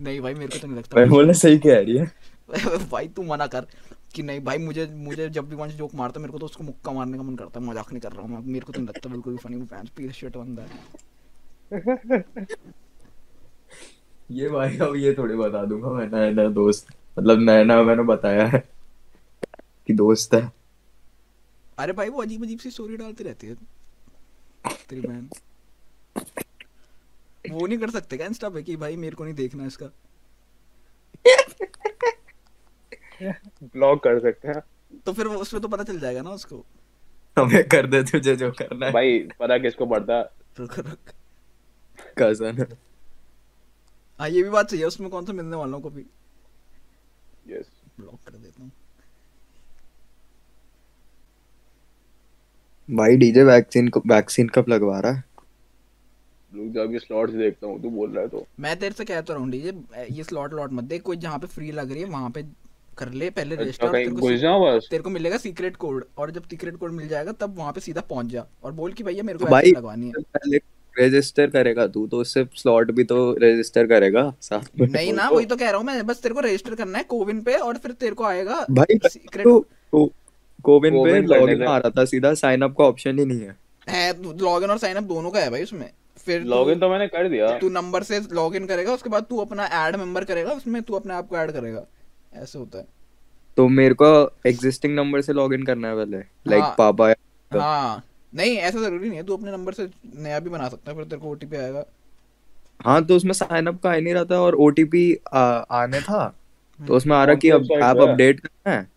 नहीं 0.00 0.20
भाई 0.20 0.34
मेरे 0.34 0.46
को 0.46 0.58
तो 0.58 0.66
नहीं 0.66 0.76
लगता 0.76 0.96
मैं 0.96 1.08
बोला 1.08 1.32
सही 1.34 1.58
कह 1.58 1.78
रही 1.78 1.96
है। 1.96 2.10
भाई 2.90 3.08
तू 3.08 3.22
मना 3.22 3.46
कर 3.46 3.66
कि 4.14 4.22
नहीं 4.22 4.40
भाई 4.44 4.58
मुझे 4.58 4.86
मुझे 4.86 5.28
जब 5.28 5.48
भी 5.48 5.56
वंश 5.56 5.72
जोक 5.74 5.94
मारता 5.94 6.20
मेरे 6.20 6.32
को 6.32 6.38
तो 6.38 6.46
उसको 6.46 6.64
मुक्का 6.64 6.92
मारने 6.92 7.16
का 7.18 7.22
मन 7.22 7.36
करता 7.36 7.60
है 7.60 7.66
मज़ाक 7.66 7.92
नहीं 7.92 8.00
कर 8.00 8.12
रहा 8.12 8.22
हूँ 8.22 8.44
मेरे 8.44 8.60
को 8.60 8.72
तो 8.72 8.80
नहीं 8.80 8.88
लगता 8.88 9.10
बिल्कुल 9.10 9.32
भी 9.32 9.38
फनी 9.38 9.64
फैंस 9.66 9.88
पीस 9.96 10.12
शिट 10.12 10.36
बंदा 10.36 10.62
है। 10.62 10.68
ये 14.30 14.48
भाई 14.48 14.76
अब 14.78 14.96
ये 14.96 15.12
थोड़ी 15.14 15.34
बता 15.34 15.64
दूँगा 15.64 15.90
मैं 15.90 16.06
नया 16.08 16.30
नया 16.30 16.48
दोस्त। 16.48 16.86
मतलब 17.18 17.40
नया 17.40 17.62
नया 17.64 17.82
मैंने 17.82 18.02
बताया 18.04 18.46
है 18.46 18.58
कि 19.86 19.92
दोस्त 19.94 20.34
है। 20.34 20.50
अरे 21.78 21.92
भाई 21.92 22.08
वो 22.08 22.22
अजीब 22.22 22.42
अजीब 22.44 22.58
सी 22.58 22.70
स्टोरी 22.70 22.96
डालती 22.96 23.24
रहती 23.24 23.46
है 23.46 23.54
तेरी 24.90 25.00
बहन। 25.00 25.28
वो 27.44 27.66
नहीं 27.66 27.78
कर 27.78 27.90
सकते 27.90 28.16
क्या? 28.16 28.26
इंस्टा 28.26 28.48
पे 28.48 28.62
कि 28.62 28.76
भाई 28.76 28.96
मेरे 28.96 29.16
को 29.16 29.24
नहीं 29.24 29.34
देखना 29.34 29.66
इसका। 29.66 29.86
ब्लॉक 33.64 34.02
कर 34.04 34.20
सकते 34.20 34.48
हैं। 34.48 34.62
तो 35.06 35.12
फिर 35.12 35.26
वो 35.26 35.36
उसमें 35.36 35.62
तो 35.62 35.68
पता 35.68 35.84
चल 35.84 35.98
जाएगा 36.00 36.22
ना 36.22 36.30
उसको। 36.30 36.64
हमें 37.36 37.62
कर 37.68 37.86
दे 37.86 38.02
तुझे 38.02 38.36
जो 38.36 38.50
करना 38.50 38.86
है। 38.86 38.92
भाई 38.92 39.18
पता 39.40 39.58
किसको 39.58 39.86
पड़ता? 39.86 40.20
रुक 40.58 40.78
रुक। 40.78 41.12
कज़न 42.18 42.66
हाँ 44.20 44.28
ये 44.28 44.42
भी 44.42 44.50
बात 44.50 44.70
सही 44.70 44.80
है 44.80 44.86
उसमें 44.86 45.10
कौन 45.10 45.26
सा 45.26 45.32
मिलने 45.32 45.56
वालों 45.56 45.80
को 45.80 45.90
भी? 45.90 46.04
यस 47.48 47.70
ब्लॉक 48.00 48.18
कर 48.26 48.32
देता 48.32 48.62
हूँ। 48.62 48.70
भाई 52.88 53.16
डीजे 53.16 53.42
वैक्सीन 53.44 53.88
को 53.88 54.00
वैक्सीन 54.06 54.48
कब 54.48 54.68
लगवा 54.68 54.98
रहा 55.00 55.12
है? 55.12 55.24
रुक 56.52 56.72
जा 56.74 56.82
अभी 56.82 56.98
स्लॉट्स 56.98 57.34
देखता 57.34 57.66
हूँ 57.66 57.80
तू 57.82 57.90
बोल 57.90 58.10
रहा 58.10 58.22
है 58.22 58.28
तो। 58.28 58.46
मैं 58.60 58.78
तेरे 58.78 58.94
से 58.94 59.04
कहता 59.04 59.34
रहूँ 59.34 59.50
डीजे 59.50 59.72
ये 60.10 60.24
स्लॉट 60.24 60.54
लॉट 60.54 60.72
मत 60.72 60.84
देख 60.84 61.02
कोई 61.02 61.16
जहाँ 61.18 61.38
पे 61.38 61.46
फ्री 61.46 61.70
लग 61.72 61.92
रही 61.92 62.02
है 62.02 62.08
वहाँ 62.08 62.30
पे 62.30 62.42
कर 62.98 63.10
ले 63.12 63.28
पहले 63.30 63.54
अच्छा 63.54 63.62
रजिस्टर 63.62 63.92
कहीं 63.92 64.04
तेरे 64.04 64.14
को 64.14 64.20
घुस 64.20 64.40
जाऊँ 64.40 64.64
बस? 64.66 64.88
तेरे 64.90 65.02
को 65.02 65.10
मिलेगा 65.10 65.36
सीक्रेट 65.38 65.76
कोड 65.76 66.04
और 66.18 66.30
जब 66.30 66.48
सीक्रेट 66.50 66.76
कोड 66.76 66.92
मिल 66.92 67.08
जाएगा 67.08 67.32
तब 67.40 67.56
वहाँ 67.58 67.72
पे 67.72 67.80
सीधा 67.80 68.00
पहुँच 68.00 68.26
जा 68.26 68.44
और 68.64 68.72
बोल 68.72 68.92
कि 68.92 69.04
भैया 69.04 69.22
मेरे 69.22 69.38
को 69.38 69.46
भाई 69.46 69.70
लगवानी 69.70 70.06
है। 70.06 70.22
पहले 70.34 70.60
रजिस्टर 70.96 71.50
करेगा 71.50 71.86
तू 71.86 72.06
तो 72.06 72.20
उससे 72.20 72.44
स्लॉट 72.56 72.90
भी 72.90 73.04
तो 73.04 73.18
रजिस्टर 73.42 73.86
करेगा 73.86 74.32
साथ 74.42 74.80
में। 74.80 74.86
नहीं 74.88 75.12
ना 75.12 75.28
वही 75.28 75.46
तो 75.46 75.56
कह 75.56 75.70
रहा 75.70 75.76
हूँ 75.76 75.86
मैं 75.86 76.06
बस 76.06 76.22
तेरे 76.22 76.34
को 76.34 76.40
रजिस्टर 76.40 76.74
करना 76.74 76.98
है 76.98 77.04
कोविन 77.04 77.40
पे 77.42 77.54
और 77.58 77.78
फिर 77.78 77.92
तेरे 77.92 78.14
को 78.14 78.24
आएगा 78.24 78.64
भाई 78.70 78.98
सीक्रेट 79.04 79.46
तो 79.46 79.58
को, 79.92 80.06
कोविन 80.64 81.02
पे 81.04 81.20
लॉगिन 81.22 81.62
आ 81.64 81.76
रहा 81.78 81.90
था 81.90 82.04
सीधा 82.06 82.34
साइन 82.34 82.62
अप 82.62 82.74
का 82.78 82.84
ऑप्शन 82.84 83.18
ही 83.18 83.24
नहीं 83.24 83.40
है। 83.40 83.56
है 83.88 84.38
लॉगिन 84.38 84.70
और 84.70 84.78
साइन 84.78 84.96
अप 84.96 85.04
दोनों 85.04 85.30
का 85.30 85.40
है 85.40 85.50
भाई 85.50 85.62
उसमें। 85.62 85.90
फिर 86.26 86.42
लॉगिन 86.44 86.80
तो 86.80 86.88
मैंने 86.88 87.06
कर 87.08 87.28
दिया। 87.28 87.48
तू 87.58 87.68
नंबर 87.70 88.02
से 88.02 88.20
लॉगिन 88.32 88.66
करेगा 88.66 88.92
उसके 88.92 89.10
बाद 89.10 89.24
तू 89.24 89.38
अपना 89.38 89.66
ऐड 89.78 89.96
मेंबर 89.96 90.24
करेगा 90.24 90.52
उसमें 90.52 90.82
तू 90.82 90.94
अपने 90.94 91.14
आप 91.14 91.28
को 91.28 91.36
ऐड 91.36 91.50
करेगा। 91.52 91.84
ऐसे 92.34 92.58
होता 92.58 92.78
है। 92.78 92.86
तो 93.56 93.68
मेरे 93.70 93.94
को 93.94 94.08
एग्जिस्टिंग 94.46 94.94
नंबर 94.94 95.20
से 95.20 95.32
लॉगिन 95.32 95.62
करना 95.62 95.88
है 95.88 95.96
पहले 95.96 96.18
लाइक 96.46 96.62
हाँ। 96.62 96.74
पापा 96.78 97.12
हाँ। 97.50 98.02
नहीं 98.32 98.56
ऐसा 98.56 98.78
ज़रूरी 98.78 99.08
नहीं 99.08 99.18
है 99.18 99.24
तू 99.26 99.36
अपने 99.36 99.52
नंबर 99.52 99.72
से 99.72 99.88
नया 100.16 100.38
भी 100.40 100.50
बना 100.50 100.68
सकता 100.68 100.90
है 100.90 100.96
फिर 100.96 101.04
तेरे 101.04 101.20
को 101.22 101.30
ओटीपी 101.30 101.56
आएगा। 101.56 101.84
हाँ 102.80 103.04
तो 103.04 103.16
उसमें 103.16 103.32
साइन 103.32 103.66
अप 103.66 103.80
का 103.82 103.90
आ 103.90 103.94
ही 103.94 104.00
नहीं 104.00 104.14
रहा 104.14 104.24
था 104.24 104.40
और 104.40 104.54
ओटीपी 104.66 105.02
आने 105.32 106.00
था 106.00 106.26
तो 106.80 106.94
उसमें 106.96 107.16
आ 107.16 107.24
रहा 107.24 107.34
कि 107.36 107.50
अब 107.50 107.66
ऐप 107.72 107.96
अपडेट 108.00 108.40
करना 108.40 108.72
है 108.72 108.88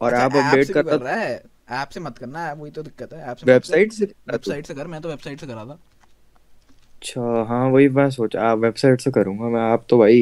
और 0.00 0.12
अच्छा, 0.12 0.24
ऐप 0.24 0.32
ऐप 0.32 0.44
अपडेट 0.44 0.66
से 0.66 0.72
भी 0.72 0.74
करना 0.74 0.96
कर 0.96 1.02
रहा 1.02 1.14
है 1.14 1.42
ऐप 1.72 1.88
से 1.88 2.00
मत 2.00 2.18
करना 2.18 2.46
है 2.46 2.54
वही 2.54 2.70
तो 2.70 2.82
दिक्कत 2.82 3.12
है 3.12 3.30
ऐप 3.30 3.36
से 3.36 3.46
वेबसाइट 3.46 3.92
से 3.92 4.06
तू? 4.06 4.12
वेबसाइट 4.32 4.66
से 4.66 4.74
कर 4.74 4.86
मैं 4.86 5.00
तो 5.00 5.08
वेबसाइट 5.08 5.40
से 5.40 5.46
करा 5.46 5.64
था। 5.64 5.78
अच्छा 7.02 7.20
हाँ 7.48 7.64
वही 7.70 7.88
मैं 7.98 8.08
सोचा 8.10 8.42
आप 8.50 8.58
वेबसाइट 8.58 9.00
से 9.00 9.10
करूँगा 9.10 9.48
मैं 9.54 9.60
आप 9.60 9.86
तो 9.90 9.98
भाई 9.98 10.20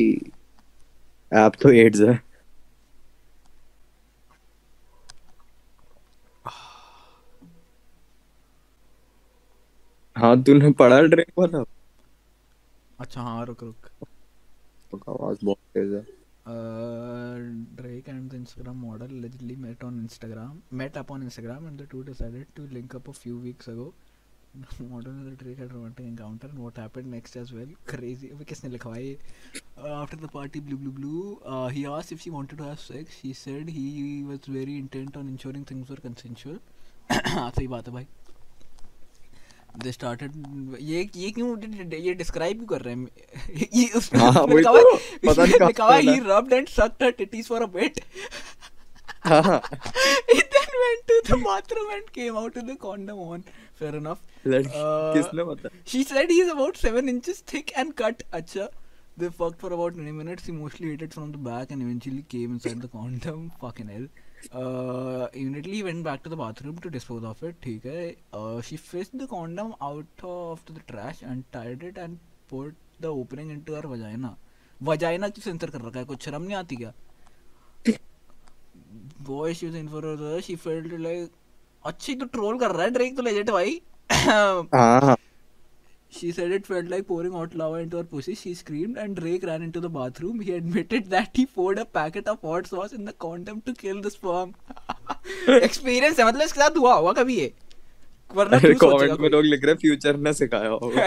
ऐप 1.33 1.53
तो 1.62 1.70
एड्स 1.81 2.00
है 2.00 2.19
हाँ 10.17 10.42
तूने 10.42 10.70
पढ़ा 10.80 11.01
ड्रेक 11.14 11.33
वाला 11.39 11.63
अच्छा 13.01 13.20
हाँ 13.23 13.45
रुक 13.47 13.62
रुक 13.64 15.08
आवाज़ 15.08 15.45
बहुत 15.45 15.58
तेज 15.74 15.92
है 15.95 16.05
Uh, 16.47 17.39
Drake 17.77 18.08
and 18.08 18.30
the 18.30 18.36
Instagram 18.36 18.77
model 18.77 19.07
allegedly 19.08 19.57
met 19.57 19.83
on 19.85 19.97
Instagram, 20.05 20.55
met 20.73 20.97
up 20.97 21.11
on 21.11 21.23
Instagram, 21.23 21.67
and 21.68 21.79
the 21.79 21.85
two 21.85 22.02
decided 22.02 22.47
to 22.57 22.62
link 22.68 22.95
up 22.95 23.08
a 23.08 23.12
few 23.12 23.36
weeks 23.39 23.68
ago. 23.68 23.92
Model 24.80 25.12
and 25.12 25.30
the 25.30 25.44
Drake 25.44 25.58
had 25.58 25.72
romantic 25.72 26.05
encounter, 26.05 26.48
and 26.48 26.58
what 26.58 26.77
happened 26.77 27.08
next 27.08 27.36
as 27.36 27.52
well? 27.52 27.66
Crazy. 27.86 28.30
अबे 28.30 28.44
किसने 28.44 28.70
लिखा 28.70 29.16
Uh, 29.78 30.02
after 30.02 30.16
the 30.16 30.27
party, 30.28 30.58
blue 30.58 30.77
blue 30.77 30.90
blue. 30.90 31.40
Uh, 31.44 31.68
he 31.68 31.86
asked 31.86 32.11
if 32.11 32.20
she 32.20 32.30
wanted 32.30 32.58
to 32.58 32.64
have 32.64 32.80
sex. 32.80 33.14
She 33.20 33.33
said 33.33 33.68
he 33.68 34.24
was 34.24 34.40
very 34.46 34.77
intent 34.77 35.16
on 35.16 35.28
ensuring 35.28 35.64
things 35.64 35.88
were 35.88 35.96
consensual. 35.96 36.58
हाँ 37.12 37.50
सही 37.50 37.66
बात 37.68 37.88
है 37.88 37.94
भाई. 37.94 38.06
They 39.84 39.92
started 39.92 40.34
ये 40.80 41.08
ये 41.17 41.30
क्यों 41.38 41.56
ये 41.94 42.14
डिस्क्राइब 42.14 42.56
क्यों 42.58 42.67
कर 42.68 42.82
रहे 42.82 42.94
हैं 42.94 43.68
ये 43.74 43.88
उसमें 43.96 44.20
हाँ, 44.20 44.46
लिखा 44.46 44.70
हुआ 44.70 44.82
तो, 44.82 44.96
पता 45.28 45.44
नहीं 45.44 45.67
लिखा 45.67 45.84
हुआ 45.84 45.94
है, 45.94 46.02
he 46.02 46.20
rubbed 46.27 46.52
and 46.58 46.68
sucked 46.68 47.02
her 47.02 47.12
titties 47.12 47.46
for 47.46 47.62
a 47.62 47.68
bit. 47.68 48.00
हाँ 49.27 49.62
he 50.32 50.42
then 50.56 50.77
went 50.82 51.06
to 51.12 51.22
the 51.30 51.40
bathroom 51.46 51.94
and 51.98 52.12
came 52.12 52.36
out 52.36 52.61
with 52.61 52.67
the 52.67 52.77
condom 52.86 53.20
on. 53.20 53.44
Fair 53.74 53.94
enough. 53.94 54.18
लड़की 54.46 54.83
Uh, 54.83 55.12
किसने 55.14 55.45
बता 55.45 55.70
She 55.92 56.02
said 56.11 56.30
he 56.30 56.39
is 56.45 56.51
about 56.52 56.77
seven 56.77 57.08
inches 57.12 57.40
thick 57.52 57.73
and 57.83 57.95
cut. 57.96 58.23
Acha. 58.33 58.68
They 59.17 59.28
fucked 59.28 59.61
for 59.61 59.70
about 59.77 59.95
20 59.95 60.12
minutes. 60.18 60.46
He 60.46 60.52
mostly 60.58 60.92
ate 60.92 61.02
it 61.06 61.12
from 61.14 61.33
the 61.33 61.39
back 61.46 61.73
and 61.74 61.83
eventually 61.83 62.23
came 62.34 62.52
inside 62.58 62.80
the 62.80 62.89
condom. 62.89 63.40
Fucking 63.64 63.89
hell. 63.95 64.06
Uh, 64.61 65.27
immediately 65.34 65.74
he 65.74 65.83
went 65.83 66.02
back 66.05 66.23
to 66.23 66.30
the 66.34 66.39
bathroom 66.42 66.79
to 66.86 66.92
dispose 66.95 67.27
of 67.30 67.42
it. 67.48 67.61
ठीक 67.62 67.86
है. 67.86 68.05
Uh, 68.40 68.61
she 68.68 68.79
fished 68.84 69.18
the 69.23 69.27
condom 69.34 69.74
out 69.90 70.24
of 70.34 70.62
the 70.70 70.84
trash 70.92 71.20
and 71.33 71.45
tied 71.58 71.83
it 71.90 71.98
and 71.98 72.18
put 72.55 72.74
the 73.06 73.12
opening 73.24 73.50
into 73.56 73.74
her 73.80 73.83
vagina. 73.95 74.33
Vagina 74.90 75.30
क्यों 75.30 75.45
censor 75.50 75.70
कर 75.70 75.83
रखा 75.89 75.98
है 75.98 76.05
कुछ 76.14 76.24
शर्म 76.29 76.42
नहीं 76.42 76.56
आती 76.56 76.77
क्या? 76.77 76.92
She 79.58 79.67
was 79.67 79.74
in 79.74 79.89
for 79.89 80.05
a 80.12 80.17
rush. 80.17 80.46
She 80.46 80.56
felt 80.56 80.86
like 81.08 81.30
अच्छी 81.86 82.14
तो 82.20 82.27
ट्रोल 82.33 82.58
कर 82.58 82.73
रहा 82.73 82.84
है 82.84 82.90
ड्रेक 82.92 83.17
तो 83.17 83.23
लेजेट 83.23 83.50
भाई 83.50 83.80
हाँ 84.11 84.69
हाँ 84.75 85.17
She 86.13 86.33
said 86.33 86.51
it 86.51 86.67
felt 86.67 86.89
like 86.93 87.07
pouring 87.09 87.33
hot 87.33 87.53
lava 87.55 87.77
into 87.77 87.98
her 87.98 88.05
pussy. 88.13 88.35
She 88.35 88.53
screamed, 88.55 88.97
and 88.98 89.15
Drake 89.19 89.45
ran 89.48 89.63
into 89.63 89.81
the 89.83 89.89
bathroom. 89.89 90.41
He 90.41 90.55
admitted 90.55 91.11
that 91.11 91.37
he 91.41 91.45
poured 91.59 91.79
a 91.79 91.85
packet 91.98 92.31
of 92.33 92.41
hot 92.48 92.67
sauce 92.67 92.93
in 92.93 93.05
the 93.05 93.13
condom 93.25 93.61
to 93.69 93.75
kill 93.83 94.01
the 94.07 94.11
sperm. 94.15 94.55
Experience 95.69 96.19
है 96.19 96.27
मतलब 96.27 96.43
इसके 96.43 96.61
साथ 96.61 96.77
हुआ 96.79 96.95
होगा 96.95 97.13
कभी 97.23 97.37
ये 97.37 97.53
वरना 98.31 98.59
क्यों 98.59 98.75
सोचेगा 98.75 99.07
कमेंट 99.07 99.21
में 99.21 99.29
लोग 99.31 99.45
लिख 99.45 99.65
रहे 99.65 99.75
फ्यूचर 99.85 100.17
ने 100.27 100.33
सिखाया 100.41 100.69
होगा 100.69 101.05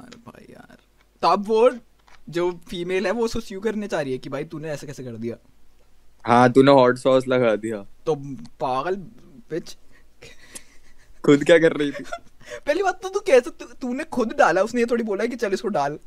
अरे 0.00 0.16
भाई 0.26 0.52
यार 0.52 0.76
तो 1.22 1.28
अब 1.28 1.46
वो 1.48 1.68
जो 2.32 2.50
फीमेल 2.68 3.06
है 3.06 3.12
वो 3.12 3.24
उसको 3.24 3.40
स्यू 3.40 3.60
करने 3.60 3.88
चाह 3.88 4.00
रही 4.00 4.12
है 4.12 4.18
कि 4.18 4.28
भाई 4.28 4.44
तूने 4.44 4.70
ऐसे 4.70 4.86
कैसे 4.86 5.04
कर 5.04 5.16
दिया। 5.16 5.36
हाँ 6.24 6.52
तूने 6.52 6.72
हॉट 6.72 6.98
सॉस 6.98 7.28
लगा 7.28 7.54
दिया। 7.56 7.84
तो 8.06 8.14
पागल 8.60 8.96
पिच 9.50 9.76
खुद 11.24 11.44
क्या 11.44 11.58
कर 11.58 11.72
रही 11.72 11.92
थी? 11.92 12.04
पहली 12.66 12.82
बात 12.82 13.02
तो 13.02 13.08
तू 13.08 13.20
कैसे 13.20 13.50
तूने 13.80 14.04
खुद 14.04 14.34
डाला 14.38 14.62
उसने 14.62 14.80
ये 14.80 14.86
थोड़ी 14.90 15.04
बोला 15.04 15.26
कि 15.26 15.36
चल 15.36 15.52
इसको 15.52 15.68
डाल। 15.68 15.98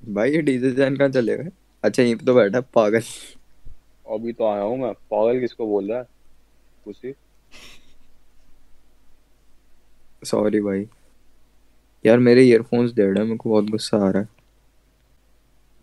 भाई 0.00 0.30
ये 0.32 0.40
डीजे 0.42 0.70
जैन 0.70 0.96
कहाँ 0.96 1.08
चले 1.08 1.36
गए? 1.36 1.50
अच्छा 1.84 2.02
यहीं 2.02 2.16
पे 2.16 2.26
तो 2.26 2.34
बैठा 2.34 2.60
पागल। 2.74 3.02
अभी 4.18 4.32
तो 4.32 4.46
आया 4.46 4.62
हूँ 4.62 4.78
मैं। 4.78 4.92
पागल 4.94 5.40
किसको 5.40 5.66
बोल 5.66 5.90
रहा 5.90 5.98
है? 5.98 6.04
पुसी 6.84 7.14
सॉरी 10.24 10.60
भाई। 10.60 10.86
यार 12.06 12.18
मेरे 12.18 12.42
ईयरफोन्स 12.42 12.92
डेड 12.92 13.18
है 13.18 13.24
मेरे 13.24 13.36
को 13.36 13.50
बहुत 13.50 13.64
गुस्सा 13.64 13.96
आ 13.96 14.10
रहा 14.10 14.22
है। 14.22 14.28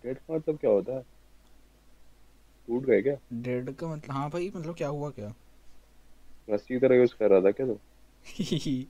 डेट 0.06 0.18
का 0.18 0.34
मतलब 0.36 0.58
क्या 0.58 0.72
होता 0.72 0.94
है? 0.94 1.02
टूट 2.68 2.86
गए 2.86 3.02
क्या? 3.02 3.16
डेड 3.34 3.76
का 3.76 3.88
मतलब 3.88 4.12
हाँ 4.12 4.30
भाई 4.30 4.52
मतलब 4.56 4.76
क्या 4.76 4.88
हुआ 4.88 5.10
क्या? 5.10 5.34
रस्सी 6.50 6.80
तरह 6.80 6.96
यूज़ 6.96 7.14
कर 7.20 7.30
रहा 7.30 7.42
था 7.42 7.52
क्या 7.52 7.66
तू? 7.68 7.74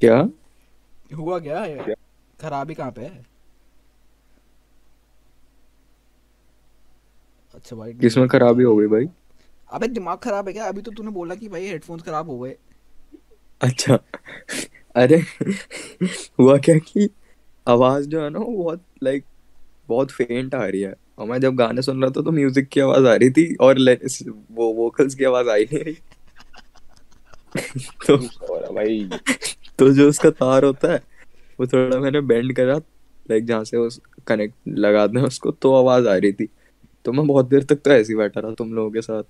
क्या? 0.00 0.16
हुआ 1.16 1.38
क्या? 1.38 1.66
क्या? 1.84 1.94
खराबी 2.40 2.74
कहाँ 2.74 2.90
पे 2.92 3.00
है? 3.00 3.33
अच्छा 7.54 7.76
भाई 7.76 7.92
किसमें 7.94 8.26
खराबी 8.28 8.64
हो 8.64 8.76
गई 8.76 8.86
भाई। 8.86 9.06
अबे 9.68 9.88
दिमाग 9.88 10.18
खराब 10.18 10.46
है 10.48 10.52
क्या? 10.52 10.64
अभी 10.64 10.82
तो 10.82 10.90
तूने 10.92 11.10
बोला 11.10 11.34
कि 11.34 11.48
भाई 11.48 11.66
हेडफोन्स 11.66 12.02
खराब 12.02 12.30
हो 12.30 12.38
गए। 12.38 12.56
अच्छा। 13.60 13.98
अरे 14.96 15.16
हुआ 16.40 16.56
क्या 16.58 16.76
कि 16.78 17.08
आवाज़ 17.66 18.08
जो 18.08 18.22
है 18.22 18.30
ना 18.30 18.38
बहुत 18.38 18.82
लाइक 19.02 19.24
बहुत 19.88 20.10
फेंट 20.10 20.54
आ 20.54 20.64
रही 20.64 20.80
है। 20.80 20.94
और 21.18 21.26
मैं 21.28 21.38
जब 21.40 21.54
गाने 21.56 21.82
सुन 21.82 22.02
रहा 22.02 22.10
था 22.10 22.22
तो 22.22 22.30
म्यूज़िक 22.32 22.68
की 22.68 22.80
आवाज़ 22.80 23.06
आ 23.06 23.14
रही 23.14 23.30
थी 23.30 23.54
और 23.60 23.78
वो 24.50 24.72
वोकल्स 24.74 25.14
की 25.14 25.24
आवाज़ 25.24 25.48
आई 25.48 25.64
नहीं 25.64 25.82
रही। 25.84 25.96
तो 28.06 28.16
भाई। 28.74 29.08
तो 29.78 29.92
जो 29.92 30.08
उसका 30.08 30.30
तार 30.32 30.64
होता 30.64 30.92
है 30.92 31.02
वो 31.58 31.66
थोड़ा 31.66 31.98
मैंने 31.98 32.20
बेंड 32.22 32.54
करा 32.56 32.76
लाइक 33.30 33.44
जहाँ 33.46 33.64
से 33.64 33.76
उस 33.76 34.00
कनेक्ट 34.26 34.54
लगा 34.68 35.06
दें 35.06 35.20
उसको 35.20 35.50
तो 35.52 35.74
आवाज़ 35.74 36.08
आ 36.08 36.16
रही 36.16 36.32
थी। 36.32 36.48
तो 37.04 37.12
मैं 37.12 37.26
बहुत 37.26 37.48
देर 37.48 37.64
तक 37.64 37.76
तो 37.76 37.90
ऐसे 37.90 38.12
ही 38.12 38.16
बैठा 38.18 38.40
रहा 38.40 38.54
तुम 38.54 38.72
लोगों 38.74 38.90
के 38.90 39.00
साथ। 39.02 39.22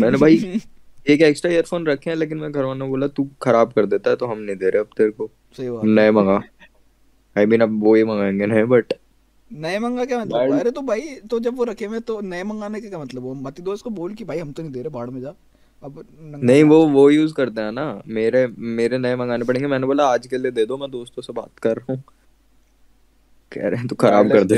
मैंने 0.00 0.18
भाई 0.18 0.60
एक 1.06 1.22
एक्स्ट्रा 1.22 1.50
ईयरफोन 1.52 1.86
रखे 1.86 2.10
हैं 2.10 2.16
लेकिन 2.16 2.38
मैं 2.38 2.50
घर 2.52 2.62
वालों 2.62 2.74
ने 2.76 2.88
बोला 2.88 3.06
तू 3.08 3.28
खराब 3.42 3.72
कर 3.72 3.86
देता 3.86 4.10
है 4.10 4.16
तो 4.16 4.26
हम 4.26 4.38
नहीं 4.38 4.56
दे 4.56 4.70
रहे 4.70 4.80
अब 4.80 4.88
तेरे 4.96 5.10
को। 5.10 5.30
सही 5.56 5.70
बात 5.70 5.84
नए 5.84 6.10
मंगा। 6.10 6.40
आई 7.36 7.46
मीन 7.46 7.60
अब 7.60 7.82
वो 7.84 7.94
ही 7.94 8.04
मंगाएँगे 8.04 8.46
नए 8.46 8.64
बट 8.66 8.92
नए 9.50 9.78
मंगा 9.78 10.04
क्या 10.04 10.18
मतलब? 10.18 10.58
अरे 10.58 10.70
तो 10.70 10.80
भाई 10.82 11.00
तो 11.30 11.40
जब 11.40 11.56
वो 11.56 11.64
रखे 11.64 11.84
हुए 11.84 12.00
तो 12.00 12.20
नए 12.20 12.42
मंगाने 12.42 12.80
का 12.80 12.88
क्या 12.88 12.98
मतलब? 12.98 13.22
वो 13.22 13.34
मत 13.36 13.60
दोस्त 13.60 13.84
को 13.84 13.90
बोल 13.90 14.14
कि 14.14 14.24
भाई 14.24 14.38
हम 14.38 14.52
तो 14.52 14.62
नहीं 14.62 14.72
दे 14.72 14.80
रहे 14.80 14.90
बाहर 14.90 15.10
में 15.10 15.20
जा। 15.20 15.34
अब 15.82 16.04
नहीं 16.18 16.62
वो 16.64 16.86
वो 16.88 17.08
यूज़ 17.10 17.32
करते 17.34 17.60
हैं 17.60 17.72
ना। 17.72 18.02
मेरे 18.08 18.46
मेरे 18.58 18.98
नए 18.98 19.16
मंगाने 19.16 19.44
पड़ेंगे। 19.44 19.68
मैंने 19.68 19.86
बोला 19.86 20.06
आज 20.06 20.26
के 20.26 20.38
लिए 20.38 20.50
दे 20.50 20.66
दो 20.66 20.76
मैं 20.76 20.90
दोस्तों 20.90 21.22
से 21.22 21.32
बात 21.32 21.58
कर 21.62 21.76
रहा 21.76 21.92
हूँ। 21.92 22.02
कह 23.52 23.68
रहे 23.68 23.78
हैं 23.78 23.86
तू 23.88 23.94
खराब 23.96 24.30
कर 24.32 24.44
दे। 24.44 24.56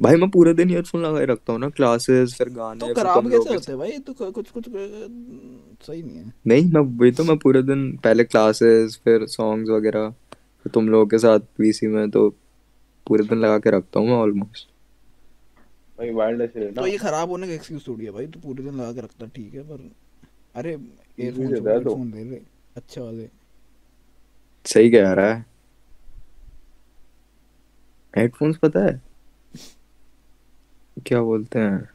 भाई 0.00 0.16
मैं 0.16 0.28
पूरे 0.30 0.52
दिन 0.54 0.70
ईयरफोन 0.70 1.02
लगाए 1.02 1.24
रखता 1.26 1.52
हूँ 1.52 1.60
ना 1.60 1.68
क्लासेस 1.70 2.34
फिर 2.38 2.48
गाने 2.50 2.80
तो 2.80 2.86
फिर 2.86 2.94
खराब 2.94 3.30
कैसे 3.30 3.54
होते 3.54 3.72
हैं। 3.72 3.78
भाई? 3.78 3.98
तो 3.98 4.30
कुछ 4.32 4.50
कुछ 4.50 4.64
सही 4.68 6.02
नहीं 6.02 6.16
है। 6.16 6.32
नहीं 6.46 6.70
मैं 6.72 6.80
वही 6.98 7.10
तो 7.12 7.24
मैं 7.24 7.36
पूरे 7.38 7.62
दिन 7.62 7.90
पहले 8.04 8.24
क्लासेस 8.24 8.98
फिर 9.04 9.26
सॉन्ग्स 9.28 9.70
वगैरह 9.70 10.08
फिर 10.08 10.70
तुम 10.74 10.88
लोगों 10.88 11.06
के 11.06 11.18
साथ 11.18 11.40
पीसी 11.58 11.86
में 11.86 12.10
तो 12.10 12.28
पूरे 13.06 13.24
दिन 13.24 13.38
लगा 13.38 13.58
के 13.58 13.70
रखता 13.70 14.00
हूँ 14.00 14.08
मैं 14.08 14.16
ऑलमोस्ट 14.16 14.68
भाई 15.98 16.10
वायरलेस 16.14 16.50
लेना 16.56 16.80
तो 16.80 16.86
ये 16.86 16.96
खराब 16.98 17.30
होने 17.30 17.46
का 17.46 17.52
एक्सक्यूज 17.52 17.86
थोड़ी 17.88 18.04
है 18.04 18.10
भाई 18.12 18.26
तू 18.26 18.40
पूरे 18.40 18.62
दिन 18.64 18.74
लगा 18.74 18.92
के 18.92 19.00
रखता 19.00 19.26
ठीक 19.36 19.54
है 19.54 19.62
पर 19.62 19.90
अरे 20.54 20.70
एयरफोन। 20.70 21.54
एयरफोन 21.68 22.10
ले 22.14 22.24
ले 22.24 22.40
अच्छा 22.76 23.02
वाले। 23.02 23.28
सही 24.66 24.90
कह 24.90 25.12
रहा 25.12 25.32
है। 25.32 25.44
हेडफोन्स 28.14 28.56
पता 28.56 28.84
है? 28.84 29.00
क्या 31.06 31.20
बोलते 31.22 31.58
हैं? 31.58 31.88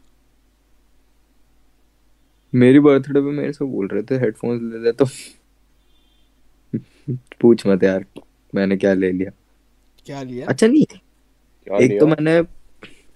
मेरी 2.53 2.79
बर्थडे 2.79 3.19
पे 3.21 3.31
मेरे 3.37 3.53
से 3.53 3.65
बोल 3.65 3.87
रहे 3.87 4.03
थे 4.11 4.15
हेडफोन्स 4.19 4.61
ले 4.63 4.79
ले 4.83 4.91
तो। 4.93 5.05
पूछ 7.41 7.65
मत 7.67 7.83
यार 7.83 8.05
मैंने 8.53 8.77
क्या 8.77 8.93
ले 8.93 9.11
लिया? 9.11 9.31
क्या 10.07 10.21
लिया? 10.23 10.47
अच्छा 10.47 10.67
नहीं 10.67 10.85
क्या 10.85 11.77
एक 11.77 11.99
तो 11.99 12.07
मैंने 12.07 12.41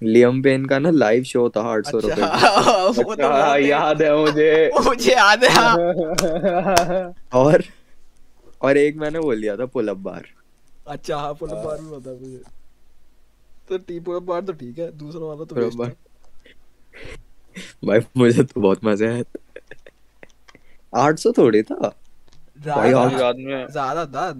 लियम 0.01 0.41
पेन 0.43 0.65
का 0.65 0.79
ना 0.79 0.89
लाइव 0.91 1.23
शो 1.23 1.49
था 1.49 1.61
आठ 1.71 1.85
सौ 1.85 1.99
रुपए 1.99 2.21
अच्छा 2.21 2.87
वो 2.87 3.03
तो 3.03 3.11
अच्छा 3.11 3.53
है। 3.53 3.63
याद 3.67 4.01
है 4.01 4.15
मुझे। 4.17 4.69
मुझे 4.85 5.11
याद 5.11 5.43
है। 5.43 5.49
हाँ। 5.49 7.13
और 7.33 7.63
और 8.61 8.77
एक 8.77 8.95
मैंने 8.97 9.19
वो 9.19 9.31
लिया 9.31 9.55
था 9.57 9.65
पुल 9.65 9.87
अप 9.87 9.97
बार 10.07 10.25
अच्छा 10.87 11.17
हाँ 11.17 11.33
पुल 11.33 11.49
अप 11.49 11.65
बार 11.65 11.77
भी 11.81 11.89
पता 11.99 12.09
है 12.09 12.19
मुझे। 12.21 12.41
तो 13.69 13.77
टी 13.79 13.99
पुल 13.99 14.15
अप 14.15 14.23
बार 14.25 14.41
तो 14.41 14.53
ठीक 14.55 14.79
है 14.79 14.91
दूसरा 14.97 15.25
वाला 15.25 15.45
तो 15.45 15.55
बार 15.77 15.87
है। 15.87 15.95
भाई 17.85 17.99
मुझे 18.17 18.43
तो 18.43 18.61
बहुत 18.61 18.85
मज़ा 18.85 19.07
आया 19.07 19.23
आठ 20.93 21.19
सौ 21.19 21.31
थोड़ी 21.37 21.61
था। 21.63 21.75
भाई, 22.57 22.91
याद 22.91 23.37
में 23.37 23.67
ज़्यादा 23.67 24.05
था। 24.07 24.31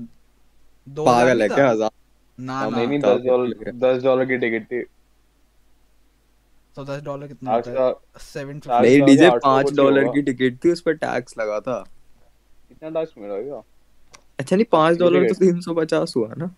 दो 0.87 1.05
पागल 1.05 1.41
है 1.41 1.47
क्या 1.49 1.69
हज़ार 1.69 1.89
ना 2.39 2.53
हाँ, 2.53 2.69
ना। 2.71 2.77
नहीं 2.77 2.87
नहीं 2.87 2.99
तो 2.99 3.07
दस 3.09 3.25
डॉलर 3.25 3.71
दस 3.75 4.03
डॉलर 4.03 4.25
की 4.25 4.37
टिकट 4.37 4.65
थी। 4.65 4.81
तो 6.77 6.83
दस 6.85 7.01
डॉलर 7.03 7.27
कितना 7.27 7.53
होता 7.53 7.71
है? 7.73 7.93
सेवन 8.21 8.61
नहीं 8.67 9.01
डीजे 9.01 9.29
पाँच 9.43 9.73
डॉलर 9.75 10.07
की 10.13 10.21
टिकट 10.21 10.63
थी 10.65 10.71
उस 10.71 10.81
पर 10.81 10.93
टैक्स 10.95 11.37
लगा 11.39 11.59
था। 11.59 11.79
कितना 12.69 12.89
टैक्स 12.91 13.13
मिला 13.17 13.41
क्या 13.41 13.61
अच्छा 14.39 14.55
नहीं 14.55 14.65
पाँच 14.71 14.97
डॉलर 14.97 15.27
तो? 15.27 15.33
तीन 15.35 15.59
सौ 15.61 15.73
पचास 15.75 16.13
हुआ 16.17 16.33
ना। 16.37 16.53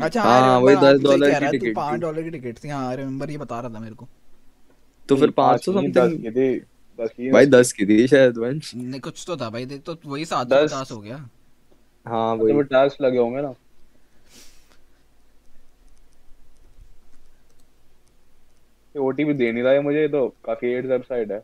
अच्छा 0.00 0.22
हाँ, 0.22 0.40
हाँ 0.40 0.58
वही 0.58 0.74
वही 0.74 0.84
10 0.84 1.02
डॉलर 1.02 1.38
की 1.40 1.58
टिकट 1.58 1.74
पाँच 1.76 2.00
डॉलर 2.00 2.22
की 2.22 2.30
टिकट 2.30 2.64
थी 2.64 2.68
हाँ 2.68 2.96
रिमेम्बर 2.96 3.30
ये 3.30 3.38
बता 3.38 3.60
रहा 3.60 3.74
था 3.74 3.80
मेरे 3.80 3.94
को। 3.94 4.08
तो 5.08 5.16
फिर 5.16 5.30
सौ 5.38 5.72
समथिंग 5.72 7.32
भाई 7.32 7.46
दस 7.46 7.72
की 7.72 7.86
थी 7.86 8.06
शायद 8.08 8.38
वंश 8.38 8.74
नहीं 8.74 9.00
कुछ 9.00 9.24
तो 9.26 9.36
था 9.36 9.50
भाई 9.50 9.66
देख 9.66 9.82
तो 9.82 9.96
वही 10.06 10.24
सात 10.24 10.48
सौ 10.48 10.64
पचास 10.64 10.90
हो 10.92 10.98
गया। 11.00 11.16
हाँ 12.06 12.38
तो 12.38 12.44
वही। 12.44 12.54
फिर 12.54 12.62
टैक्स 12.64 12.96
लगे 13.00 13.18
होंगे 13.18 13.42
ना। 13.42 13.54
ओटीपी 18.94 19.32
दे 19.32 19.50
नहीं 19.52 19.62
रहा 19.62 19.72
है 19.72 19.80
मुझे 19.80 20.06
तो 20.08 20.26
काफ़ी 20.44 20.68
एड 20.68 20.86
वेबसाइट 20.86 21.30
है। 21.30 21.42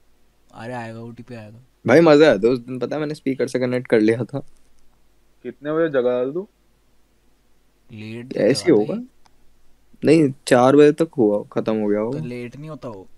अरे 0.55 0.73
आएगा 0.73 1.01
ओटीपी 1.01 1.35
आएगा। 1.35 1.59
भाई 1.87 2.01
मज़ा 2.01 2.27
आया 2.27 2.39
था 2.39 2.49
उस 2.49 2.59
दिन 2.59 2.79
पता 2.79 2.97
है 2.97 3.01
मैंने 3.01 3.15
स्पीकर 3.15 3.49
से 3.49 3.59
कनेक्ट 3.59 3.87
कर 3.87 4.01
लिया 4.01 4.25
था। 4.25 4.39
कितने 5.45 5.73
बजे 5.73 5.99
है 6.09 6.33
तू 6.33 6.49
लेट 7.93 8.37
ऐसे 8.37 8.65
ही 8.65 8.79
होगा? 8.79 9.03
नहीं 10.05 10.33
चार 10.47 10.77
बजे 10.77 10.93
तक 10.93 11.11
हुआ 11.19 11.43
खत्म 11.53 11.77
हो 11.77 11.89
गया 11.89 12.01
होगा। 12.01 12.19
तो 12.21 12.27
लेट 12.27 12.57
नहीं 12.57 12.71
होता 12.71 12.89
वो? 12.89 13.09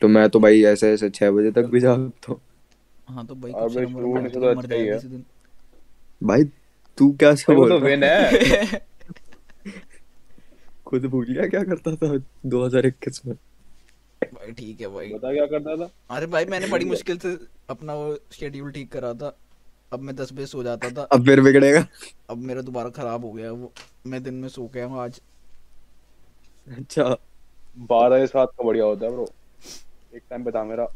तो 0.00 0.08
मैं 0.08 0.28
तो 0.30 0.40
भाई 0.40 0.62
ऐसे 0.62 0.92
ऐसे 0.92 1.10
छह 1.10 1.30
बजे 1.30 1.50
तक 1.50 1.62
भी 1.62 1.80
जागता 1.80 2.32
हूँ। 2.32 2.40
हाँ 3.08 3.26
तो 3.26 3.34
भाई 3.34 3.52
कुछ 3.52 3.74
भाई 3.74 3.86
शर्म 3.86 4.22
में 4.22 4.30
तो 4.32 4.40
मर 4.40 4.48
अच्छा 4.48 4.62
ही 4.62 4.68
जाएगा 4.68 4.92
है। 4.92 4.98
इसी 4.98 5.08
दिन। 5.08 5.24
भाई 6.22 6.44
तू 6.98 7.12
क्या 7.12 7.34
से 7.34 7.54
बोल 7.54 7.68
तो 7.68 7.78
रहा 7.78 7.86
विन 7.88 8.04
है। 8.04 8.86
खुद 10.86 11.06
भूल 11.06 11.26
गया 11.26 11.46
क्या 11.46 11.62
करता 11.64 11.96
था 11.96 12.12
2021 12.46 13.26
में? 13.26 13.36
भाई 14.34 14.52
ठीक 14.52 14.80
है 14.80 14.88
भाई। 14.88 15.12
बता 15.12 15.32
क्या 15.32 15.46
करता 15.46 15.76
था? 15.76 15.90
अरे 16.16 16.26
भाई 16.26 16.44
मैंने 16.44 16.66
बड़ी 16.66 16.84
मुश्किल 16.84 17.18
से 17.18 17.38
अपना 17.70 17.94
वो 17.94 18.18
शेड्यूल 18.32 18.70
ठीक 18.72 18.92
करा 18.92 19.14
था। 19.14 19.38
अब 19.92 20.00
मैं 20.00 20.14
दस 20.16 20.32
बजे 20.32 20.46
सो 20.46 20.62
जाता 20.62 20.90
था। 20.90 21.02
अब 21.02 21.24
फिर 21.24 21.40
बिगड़ेगा। 21.40 21.86
अब 22.30 22.38
मेरा 22.38 22.60
दोबारा 22.60 22.90
खराब 22.90 23.24
हो 23.24 23.32
गया 23.32 23.50
वो। 23.52 23.72
मैं 24.06 24.22
दिन 24.22 24.34
में 24.34 24.48
सो 24.48 24.66
गया 24.66 24.86
हूँ 24.86 25.00
आज। 25.00 25.20
अच्छा। 26.76 27.16
बारह 27.78 28.26
सात 28.26 28.48
का 28.48 28.64
बढ़िया 28.64 28.84
होता 28.84 29.06
है 29.06 29.12
ब्रो 29.12 29.28
एक 30.14 30.22
टाइम 30.30 30.44
बता 30.44 30.64
मेरा। 30.64 30.86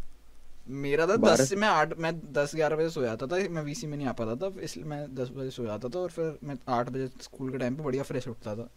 मेरा 0.68 1.06
था 1.06 1.16
दस 1.16 1.48
से 1.48 1.56
मैं 1.56 1.68
आठ 1.68 1.92
मैं 1.98 2.12
दस 2.32 2.54
ग्यारह 2.54 2.76
बजे 2.76 2.90
सो 2.90 3.02
जाता 3.02 3.26
था। 3.26 3.36
मैं 3.50 3.62
वीसी 3.62 3.86
में 3.86 3.96
नहीं 3.96 4.06
आ 4.06 4.12
पाता 4.12 4.34
था 4.36 4.60
इसलिए 4.60 4.86
मैं 4.86 5.14
दस 5.14 5.30
बजे 5.36 5.50
सो 5.50 5.64
जाता 5.64 5.88
था 5.88 5.98
और 5.98 6.10
फिर 6.10 6.38
मैं 6.44 6.56
आठ 6.68 6.88
बजे 6.88 7.08
स्कूल 7.20 7.50
के 7.50 7.58
टाइम 7.58 7.76
पे 7.76 7.82
बढ़िया 7.82 8.02
फ्रेश 8.02 8.28
उठता 8.28 8.54
था। 8.56 8.68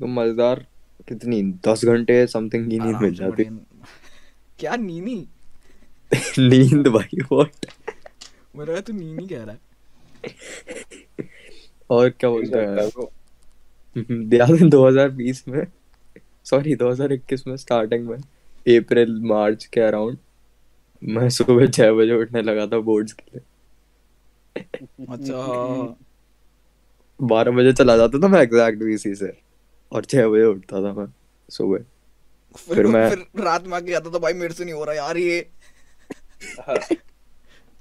तो 0.00 0.06
मज़ेदार 0.06 0.66
कितनी? 1.08 1.42
दस 1.66 1.84
घंटे 1.84 2.26
समथिंग 2.26 2.70
की 2.70 2.78
नींद 2.78 2.96
मिल 2.96 3.14
जाती। 3.14 3.44
क्या 4.58 4.76
नीनी 4.76 5.28
नींद 6.38 6.88
भाई 6.88 7.18
व्हाट 7.20 7.66
मेरा 8.56 8.74
लगा 8.74 8.80
तू 8.80 8.92
नीनी 8.92 9.26
कह 9.26 9.42
रहा 9.42 9.54
है। 9.54 9.58
और 11.90 12.10
क्या 12.10 12.30
बोलते 12.30 12.46
सकता 12.46 12.82
है 12.82 12.90
हैं 12.90 14.36
याद 14.36 14.50
है 14.50 14.70
2020 14.70 15.48
में? 15.48 15.66
सॉरी 16.44 16.76
2021 16.76 17.46
में 17.46 17.56
स्टार्टिंग 17.56 18.06
में 18.06 18.18
अप्रैल 18.78 19.20
मार्च 19.20 19.64
के 19.64 19.80
अराउंड 19.80 20.18
मैं 21.04 21.28
सुबह 21.28 21.66
छह 21.66 21.92
बजे 21.92 22.14
उठने 22.14 22.42
लगा 22.42 22.66
था 22.66 22.78
बोर्ड्स 22.78 23.12
के 23.12 23.38
लिए। 23.38 23.42
अच्छा। 25.10 25.36
हाँ। 25.36 25.98
बारह 27.22 27.52
बजे 27.52 27.72
चला 27.72 27.96
जाता 27.96 28.18
था 28.18 28.28
मैं 28.28 28.40
एग्जैक्ट 28.40 28.82
वीसी 28.82 29.14
से 29.14 29.38
और 29.92 30.04
छह 30.04 30.28
बजे 30.28 30.44
उठता 30.44 30.76
था 30.76 30.92
मैं 30.92 31.06
सुबह। 31.50 31.78
फिर, 31.78 32.74
फिर 32.74 32.86
मैं- 32.86 33.14
फिर 33.14 33.44
रात 33.44 33.66
में 33.66 33.76
आके 33.76 33.90
जाता 33.90 34.10
था 34.10 34.18
भाई 34.18 34.32
मेरे 34.32 34.54
से 34.54 34.64
नहीं 34.64 34.74
हो 34.74 34.84
रहा 34.84 34.94
यार 34.94 35.16
ये। 35.16 35.48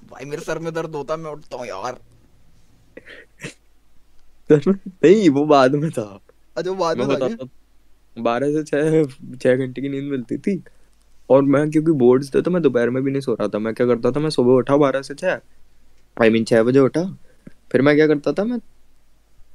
भाई 0.06 0.26
मेरे 0.26 0.42
सर 0.42 0.60
में 0.60 0.74
दर्द 0.74 0.96
होता 0.96 1.16
मैं 1.18 1.32
उठता 1.32 1.58
हूँ 1.58 1.66
यार। 1.68 2.00
नहीं 4.52 5.30
वो 5.30 5.46
बाद 5.46 5.76
में 5.76 5.90
था। 5.92 6.04
अच्छा 6.58 6.70
वो 6.70 6.76
बाद 6.76 6.98
में 6.98 7.08
था 7.20 7.48
बारह 8.18 8.52
से 8.54 8.64
छह 8.64 9.04
छह 9.38 9.56
घंटे 9.56 9.82
की 9.82 9.90
नींद 9.90 10.12
मिलती 10.12 10.38
थी। 10.38 10.62
और 11.30 11.42
मैं 11.44 11.70
क्योंकि 11.72 11.92
बोर्ड्स 12.00 12.34
थे 12.36 12.42
तो 12.42 12.52
मैं 12.52 12.62
दोपहर 12.62 12.90
में 12.90 13.02
भी 13.04 13.12
नहीं 13.12 13.22
सो 13.22 13.34
रहा 13.34 13.48
था। 13.48 13.60
मैं 13.60 13.74
क्या 13.74 13.88
करता 13.88 14.12
था 14.12 14.20
मैं 14.20 14.30
सुबह 14.30 14.54
उठा 14.54 14.78
बारह 14.78 15.02
से 15.02 15.16
छह 15.16 15.40
आई 16.18 16.30
मीन 16.30 16.44
छह 16.46 16.64
बजे 16.64 16.80
उठा। 16.80 17.04
फिर 17.72 17.82
मैं 17.82 17.96
क्या 17.96 18.08
करता 18.08 18.34
था 18.34 18.44
मैं 18.44 18.60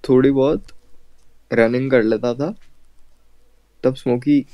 थोड़ी 0.09 0.31
बहुत 0.31 0.67
रनिंग 1.51 1.91
कर 1.91 2.03
लेता 2.03 2.35
था। 2.35 2.55
तब 3.85 3.95
स्मोकी 3.95 4.45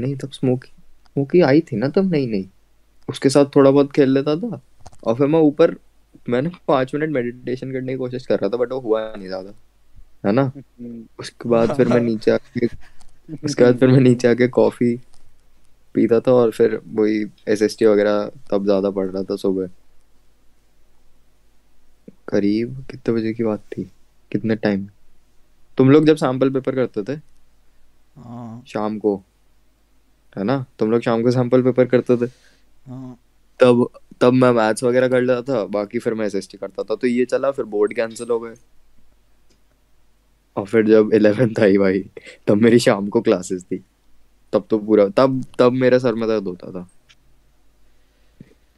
नहीं 0.00 0.16
तब 0.16 0.30
स्मोकी 0.32 0.68
स्मोकी 0.68 1.40
आई 1.42 1.60
थी 1.60 1.76
ना 1.76 1.88
तब? 1.88 2.10
नहीं 2.10 2.28
नहीं। 2.28 2.48
उसके 3.08 3.28
साथ 3.28 3.46
थोड़ा 3.56 3.70
बहुत 3.70 3.92
खेल 3.92 4.12
लेता 4.14 4.36
था 4.36 4.60
और 5.04 5.14
फिर 5.14 5.26
मैं 5.26 5.40
ऊपर 5.40 5.76
मैंने 6.28 6.50
पाँच 6.68 6.94
मिनट 6.94 7.10
मेडिटेशन 7.10 7.72
करने 7.72 7.92
की 7.92 7.98
कोशिश 7.98 8.26
कर 8.26 8.38
रहा 8.40 8.50
था 8.50 8.56
बट 8.56 8.72
वो 8.72 8.80
हुआ 8.80 9.00
नहीं 9.16 9.28
ज़्यादा 9.28 9.54
है 10.26 10.32
ना? 10.32 10.50
उसके 11.20 11.48
बाद 11.48 11.74
फिर 11.76 11.88
मैं 11.88 12.00
नीचे 12.10 12.30
आके 12.30 12.66
उसके 13.44 13.64
बाद 13.64 13.78
फिर 13.78 13.88
मैं 13.88 14.00
नीचे 14.00 14.28
आके 14.28 14.48
कॉफ़ी 14.48 14.96
पीता 15.94 16.20
था 16.20 16.32
और 16.32 16.50
फिर 16.50 16.80
वही 16.86 17.24
एस 17.48 17.62
एस 17.62 17.76
टी 17.78 17.86
वगैरह 17.86 18.30
तब 18.50 18.64
ज़्यादा 18.64 18.90
पढ़ 18.90 19.06
रहा 19.06 19.22
था 19.22 19.36
सुबह। 19.36 19.68
करीब 22.28 22.84
कितने 22.90 23.14
बजे 23.14 23.32
की 23.34 23.44
बात 23.44 23.60
थी? 23.72 23.84
कितने 24.32 24.56
टाइम 24.56 24.86
तुम 25.78 25.90
लोग 25.90 26.06
जब 26.06 26.16
सैंपल 26.16 26.50
पेपर 26.50 26.74
करते 26.74 27.02
थे? 27.04 27.20
हाँ। 28.16 28.62
शाम 28.66 28.98
को 28.98 29.16
है 30.36 30.44
ना? 30.44 30.64
तुम 30.78 30.90
लोग 30.90 31.00
शाम 31.02 31.22
को 31.22 31.30
सैंपल 31.30 31.62
पेपर 31.62 31.86
करते 31.86 32.16
थे? 32.16 32.30
तब 33.60 33.86
तब 34.20 34.32
मैं 34.34 34.50
मैथ्स 34.52 34.84
वगैरह 34.84 35.08
कर 35.08 35.22
लेता 35.22 35.42
था 35.44 35.64
बाकी 35.70 35.98
फिर 35.98 36.14
मैं 36.14 36.26
एसएसटी 36.26 36.58
करता 36.58 36.82
था 36.82 36.94
तो 36.94 37.06
ये 37.06 37.24
चला 37.26 37.50
फिर 37.50 37.64
बोर्ड 37.66 37.94
कैंसिल 37.94 38.28
हो 38.30 38.38
गए। 38.40 38.54
और 40.56 40.66
फिर 40.66 40.86
जब 40.86 41.10
इलेवेंथ 41.14 41.60
आई 41.60 41.78
भाई 41.78 42.00
तब 42.46 42.56
मेरी 42.58 42.78
शाम 42.80 43.08
को 43.08 43.20
क्लासेस 43.20 43.64
थी। 43.64 43.82
तब 44.52 44.64
तो 44.70 44.78
पूरा 44.80 45.06
तब 45.16 45.44
तब 45.58 45.72
मेरे 45.74 45.98
सर 46.00 46.14
में 46.14 46.28
दर्द 46.28 46.46
होता 46.46 46.70
था। 46.72 46.88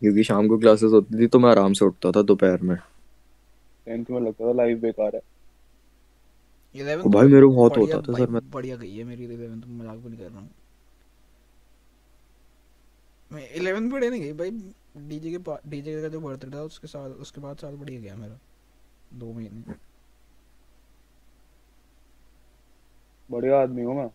क्योंकि 0.02 0.22
शाम 0.25 0.48
को 0.48 0.58
क्लासेस 0.58 0.92
होती 0.92 1.18
थी 1.18 1.26
तो 1.26 1.38
मैं 1.38 1.50
आराम 1.50 1.72
से 1.72 1.84
उठता 1.84 2.10
था 2.12 2.22
दोपहर 2.25 2.62
में। 2.62 2.76
टेंथ 2.76 4.04
में 4.10 4.20
लगता 4.20 4.46
था 4.46 4.52
लाइफ 4.52 4.78
बेकार 4.80 5.14
है। 5.14 5.20
भाई 6.75 7.26
मेरे 7.26 7.46
को 7.46 7.52
बहुत 7.54 7.76
होता 7.76 8.00
था 8.02 8.12
सर 8.14 8.30
में 8.30 8.40
बढ़िया 8.50 8.76
गई 8.76 8.96
है 8.96 9.04
मेरी 9.04 9.25
इलेवन 9.25 9.60
तो 9.60 9.68
मज़ाक 9.72 9.96
भी 9.96 10.08
नहीं 10.08 10.18
कर 10.18 10.25
रहा 10.25 10.38
हूँ। 10.38 10.48
मैं 13.33 13.50
इलेवन 13.50 13.90
बढ़िया 13.90 14.11
नहीं 14.11 14.21
गई 14.21 14.33
भाई। 14.33 14.50
डीजे 14.97 15.30
के 15.30 15.71
डीजे 15.71 16.02
का 16.02 16.09
जो 16.09 16.21
बर्थडे 16.21 16.56
था 16.56 16.62
उसके 16.62 16.87
साल 16.87 17.11
उसके 17.11 17.40
बाद 17.40 17.56
साल 17.56 17.75
बढ़िया 17.75 18.00
गया 18.00 18.16
मेरा। 18.16 18.38
दो 19.14 19.33
महीने। 19.33 19.75
बढ़िया 23.30 23.61
आदमी 23.61 23.83
हूँ 23.83 23.97
मैं। 23.97 24.09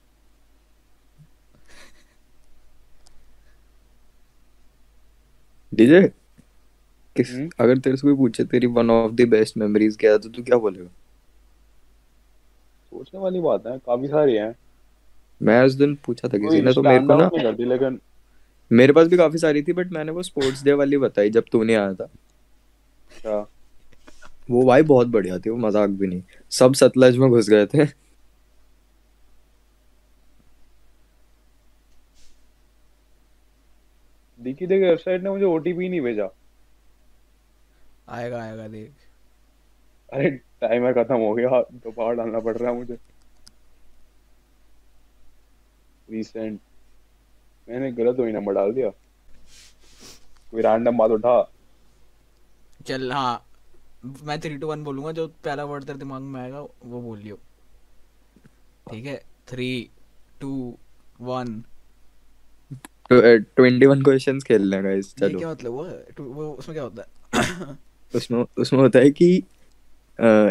डीजे 5.74 6.02
किस 7.16 7.32
हम्म? 7.32 7.50
अगर 7.60 7.78
तेरे 7.78 7.98
से 7.98 8.02
कोई 8.02 8.16
पूछे 8.16 8.44
तेरी 8.44 8.68
one 8.68 8.92
of 8.92 9.12
the 9.12 9.22
best 9.22 9.58
memories 9.58 9.98
क्या 9.98 10.12
है 10.12 10.20
तो 10.20 10.30
तू 10.30 10.44
क्या 10.44 10.58
बोलेगा? 10.58 10.90
सोचने 12.92 13.20
वाली 13.20 13.40
बात 13.40 13.68
है 13.68 13.78
काफ़ी 13.78 14.08
सारी 14.08 14.36
हैं। 14.36 14.56
मैं 15.42 15.64
उस 15.64 15.74
दिन 15.74 15.96
पूछा 15.96 16.28
था 16.28 16.38
किसी 16.38 16.62
ने 16.62 16.74
तो 16.74 16.82
मेरे 16.82 17.00
को 17.00 17.16
ना 17.16 17.30
लेकिन 17.66 18.00
मेरे 18.72 18.94
पास 18.94 19.08
भी 19.08 19.18
काफ़ी 19.18 19.38
सारी 19.38 19.62
थी 19.64 19.74
बट 19.74 19.92
मैंने 19.94 20.12
वो 20.12 20.24
स्पोर्ट्स 20.24 20.64
डे 20.64 20.74
वाली 20.74 20.98
बताई 20.98 21.30
जब 21.30 21.46
तू 21.52 21.64
नहीं 21.64 21.76
आया 21.76 21.94
था। 21.94 22.10
क्या 23.14 23.40
वो 24.50 24.66
भाई 24.66 24.84
बहुत 24.84 25.08
बढ़िया 25.08 25.38
थी 25.40 25.50
वो 25.50 25.58
मज़ाक 25.60 25.90
भी 25.90 26.08
नहीं। 26.08 26.22
सब 26.52 26.74
सतलज 26.74 27.18
में 27.18 27.30
घुस 27.30 27.50
गए 27.50 27.66
थे। 27.66 27.86
दिखी 34.40 34.68
देख 34.68 34.82
वेबसाइट 34.82 35.24
ने 35.24 35.30
मुझे 35.30 35.46
ओटीपी 35.46 35.90
नहीं 35.90 36.02
भेजा। 36.02 36.28
आएगा 38.10 38.42
आएगा 38.44 38.68
देख। 38.68 38.92
अरे 40.10 40.30
टाइमर 40.62 40.94
खत्म 40.94 41.16
हो 41.18 41.34
गया 41.34 41.62
दोबारा 41.74 42.14
डालना 42.14 42.40
पड़ 42.40 42.56
रहा 42.58 42.72
है 42.72 42.78
मुझे। 42.78 42.98
रिसेंट 46.08 46.60
मैंने 47.72 47.92
गलत 47.94 48.20
वही 48.20 48.32
नंबर 48.34 48.54
डाल 48.54 48.72
दिया। 48.74 48.90
कोई 50.52 50.62
रैंडम 50.62 50.98
बात 50.98 51.12
उठा। 51.12 51.42
चल 52.88 53.12
हाँ। 53.12 53.46
मैं 54.24 54.40
थ्री 54.42 54.58
टू 54.58 54.68
वन 54.68 54.84
बोलूँगा 54.84 55.12
जो 55.12 55.28
पहला 55.46 55.64
वर्ड 55.66 55.84
तेरे 55.84 56.00
दिमाग 56.00 56.22
में 56.22 56.40
आएगा 56.42 56.60
वो 56.62 57.02
बोल 57.02 57.20
लियो। 57.20 57.36
ठीक 58.88 59.06
है? 59.06 59.16
Three 59.50 59.90
two 60.42 60.78
one 61.22 61.62
twenty 63.12 63.86
one 63.86 64.02
question 64.04 64.40
खेल 64.40 64.68
लें 64.70 64.84
गाइस 64.84 65.14
चलो। 65.16 65.40
क्या 65.40 65.50
मतलब 65.52 65.72
वो 65.72 65.84
वो 66.34 66.52
उसमें 66.52 66.76
क्या 66.76 66.84
होता 66.84 67.02
है? 67.02 67.78
उसमें 68.14 68.44
उसमें 68.58 68.80
होता 68.80 69.00
है 69.00 69.10
कि 69.12 69.36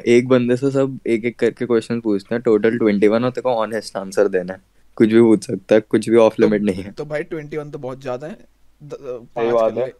एक 0.08 0.28
बंदे 0.28 0.56
से 0.56 0.70
सब 0.70 0.98
एक 1.06 1.24
एक 1.24 1.38
करके 1.38 1.66
क्वेश्चन 1.66 2.00
पूछते 2.00 2.34
हैं। 2.34 2.42
टोटल 2.42 2.78
ट्वेंटी 2.78 3.08
वन 3.08 3.24
और 3.24 3.30
तेरे 3.30 3.42
को 3.42 3.54
ऑनेस्ट 3.56 3.96
आंसर 3.96 4.28
देना 4.28 4.52
है। 4.52 4.60
कुछ 5.00 5.08
भी 5.08 5.20
पूछ 5.20 5.46
सकता 5.46 5.74
है 5.74 5.80
कुछ 5.80 6.08
भी 6.08 6.16
ऑफ़ 6.18 6.34
लिमिट 6.40 6.62
नहीं 6.62 6.82
है। 6.82 6.90
तो 6.92 7.04
भाई 7.04 7.22
ट्वेंटी 7.24 7.56
वन 7.56 7.70
तो 7.70 7.78
बहुत 7.78 8.00
ज़्यादा 8.00 8.26
है। 8.26 8.34
सही 8.82 9.52
बात 9.52 9.76
है। 9.76 9.86
ले। 9.86 9.92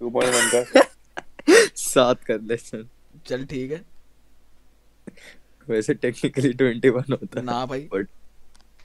टू 0.00 0.10
पॉइंट 0.10 0.34
वन 0.34 0.50
का 0.54 1.60
सात 1.76 2.22
कर 2.24 2.40
ले 2.40 2.56
चल 2.56 2.86
चल 3.26 3.44
ठीक 3.44 3.70
है। 3.72 3.84
वैसे 5.68 5.94
टेक्निकली 5.94 6.52
ट्वेंटी 6.52 6.88
वन 6.88 7.12
होता 7.12 7.38
है। 7.40 7.44
ना 7.46 7.64
भाई। 7.66 7.88
बट 7.92 8.08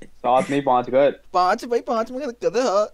सात 0.04 0.50
नहीं 0.50 0.62
पाँच 0.62 0.90
कर। 0.90 1.12
पाँच 1.34 1.66
भाई 1.66 1.82
पाँच 1.88 2.12
में 2.12 2.20
क्या 2.20 2.30
दिक्कत 2.30 2.58
है? 2.58 2.64
हाँ। 2.64 2.88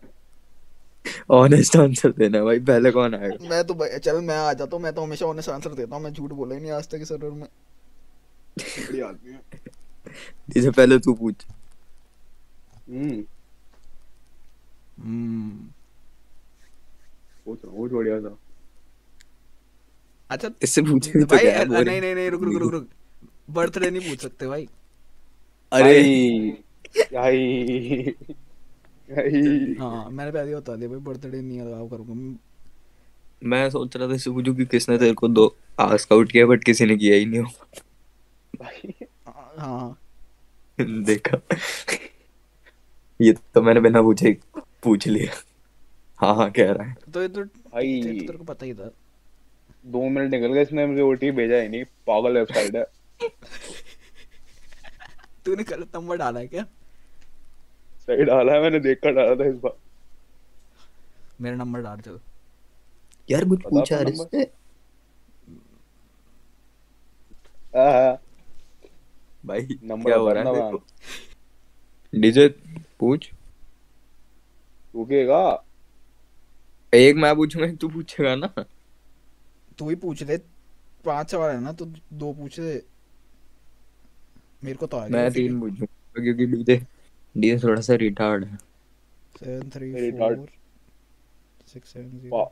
ऑनेस्ट 1.31 1.75
आंसर 1.77 2.11
देना 2.11 2.43
भाई 2.43 2.59
पहले 2.69 2.91
कौन 2.91 3.15
आएगा? 3.15 3.49
मैं 3.49 3.63
तो 3.63 3.73
भाई 3.73 3.97
चल 3.99 4.21
मैं 4.21 4.37
आ 4.37 4.53
जाता 4.53 4.75
हूँ 4.75 4.83
मैं 4.83 4.93
तो 4.93 5.01
हमेशा 5.01 5.25
ऑनेस्ट 5.25 5.49
आंसर 5.49 5.73
देता 5.73 5.95
हूँ 5.95 6.03
मैं 6.03 6.11
झूठ 6.13 6.31
बोला 6.31 6.55
ही 6.55 6.61
नहीं 6.61 6.71
आज 6.71 6.89
तक 6.89 6.99
इस 7.01 7.09
सर्वर 7.09 7.29
में। 7.31 7.47
बड़ी 8.59 8.99
आदमी 9.01 9.31
है। 9.31 9.39
जिसे 10.49 10.71
पहले 10.71 10.97
तू 10.99 11.13
पूछ। 11.13 11.45
हम्म। 12.89 13.23
हम्म। 15.03 15.69
हूँ 17.47 17.57
बहुत 17.65 17.91
बढ़िया 17.91 18.19
था 18.21 18.37
अच्छा 20.29 20.49
इससे 20.63 20.81
पूछे 20.81 21.19
तो 21.19 21.25
भाई। 21.25 21.83
नहीं 21.83 22.01
नहीं 22.01 22.15
नहीं 22.15 22.29
रुक 22.29 22.43
रुक 22.43 22.53
रुक 22.53 22.71
रुक। 22.71 22.87
बर्थडे 23.49 23.89
नहीं 23.89 24.09
पूछ 24.09 24.21
सकते 24.21 24.47
भाई। 24.47 24.67
अरे। 25.71 26.03
भाई। 27.13 27.99
भाई। 29.09 29.75
हाँ 29.79 30.09
मैंने 30.09 30.31
पहले 30.31 30.49
ही 30.49 30.55
बता 30.55 30.75
दिया 30.75 30.89
भाई 30.89 30.99
बर्थडे 30.99 31.41
नहीं 31.41 31.59
अलाउ 31.61 31.87
करूँगा 31.87 32.37
मैं- 33.43 33.71
सोच 33.71 33.95
रहा 33.97 34.07
था 34.09 34.13
इससे 34.13 34.31
पूछूँ 34.31 34.55
कि 34.55 34.65
किसने 34.65 34.97
तेरे 34.97 35.13
को 35.13 35.27
दो 35.27 35.55
आस्क 35.79 36.13
आउट 36.13 36.31
किया 36.31 36.45
बट 36.45 36.63
किसी 36.63 36.85
ने 36.85 36.97
किया 36.97 37.15
ही 37.15 37.25
नहीं 37.25 37.39
हो। 37.39 37.51
भाई 38.61 38.93
हाँ। 39.57 39.97
देखा। 40.79 41.37
ये 43.19 43.33
तो 43.53 43.61
मैंने 43.61 43.79
बिना 43.81 44.01
पूछे 44.01 44.31
पूछ 44.83 45.07
लिया। 45.07 45.33
हाँ 46.19 46.35
हाँ 46.35 46.49
कह 46.51 46.71
रहा 46.71 46.87
है। 46.87 46.95
तो 47.13 47.21
ये 47.21 47.27
तो 47.27 47.43
भाई 47.43 47.87
ये 47.87 48.01
तो 48.13 48.25
तेरे 48.25 48.37
को 48.37 48.43
पता 48.43 48.65
ही 48.65 48.73
था। 48.73 48.89
दो 49.85 50.01
मिनट 50.09 50.31
निकल 50.31 50.53
गए 50.53 50.61
इसने 50.61 50.85
मुझे 50.85 51.01
ओटीपी 51.01 51.31
भेजा 51.37 51.57
ही 51.57 51.67
नहीं। 51.69 51.83
पागल 52.07 52.37
वेबसाइट 52.37 52.75
है 52.75 52.83
तूने 55.45 55.63
गलत 55.63 55.95
नंबर 55.95 56.17
डाला 56.17 56.39
है 56.39 56.47
क्या? 56.47 56.63
सही 58.07 58.23
डाला 58.25 58.53
है 58.53 58.61
मैंने 58.61 58.79
देख 58.79 58.99
कर 59.03 59.11
डाला 59.13 59.35
था 59.35 59.47
इस 59.49 59.55
बार। 59.63 59.77
मेरा 61.41 61.55
नंबर 61.55 61.81
डाल 61.81 61.99
चलो। 61.99 62.19
यार 63.29 63.45
कुछ 63.49 63.61
पूछा 63.63 63.95
अपना 63.97 63.97
यार 63.97 64.07
इससे 64.09 64.43
भाई 69.43 69.77
नंबर 69.83 70.09
क्या 70.09 70.17
हो 70.17 70.31
रहा 70.33 70.67
है 70.67 72.19
डीजे 72.21 72.47
पूछ। 72.99 73.31
रुकेगा 74.95 75.41
एक 76.93 77.15
मैं 77.15 77.35
पूछूँगा 77.35 77.71
तू 77.75 77.87
पूछेगा 77.89 78.35
ना। 78.35 78.47
तू 79.77 79.89
ही 79.89 79.95
पूछ 79.95 80.23
ले। 80.23 80.37
पाँच 81.05 81.31
सवाल 81.31 81.55
है 81.55 81.61
ना 81.61 81.71
तो 81.71 81.85
दो 81.85 82.31
पूछ 82.33 82.59
ले। 82.59 82.75
मेरे 84.63 84.75
को 84.75 84.87
तो 84.87 84.97
आ 84.97 85.07
मैं 85.07 85.31
तीन 85.31 85.59
पूछूँगा 85.59 86.21
क्योंकि 86.21 86.45
डीजे 86.45 86.75
डीजे 87.35 87.57
थोड़ा 87.63 87.81
सा 87.81 87.95
रिटार्ड 87.95 88.45
है। 88.45 88.57
Seven 89.39 89.69
three 89.69 89.91
hard. 90.19 90.47
Six 91.67 91.93
seven 91.93 92.19
zero. 92.19 92.43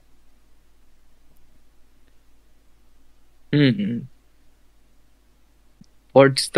Hmm 3.54 4.00
what's 6.16 6.52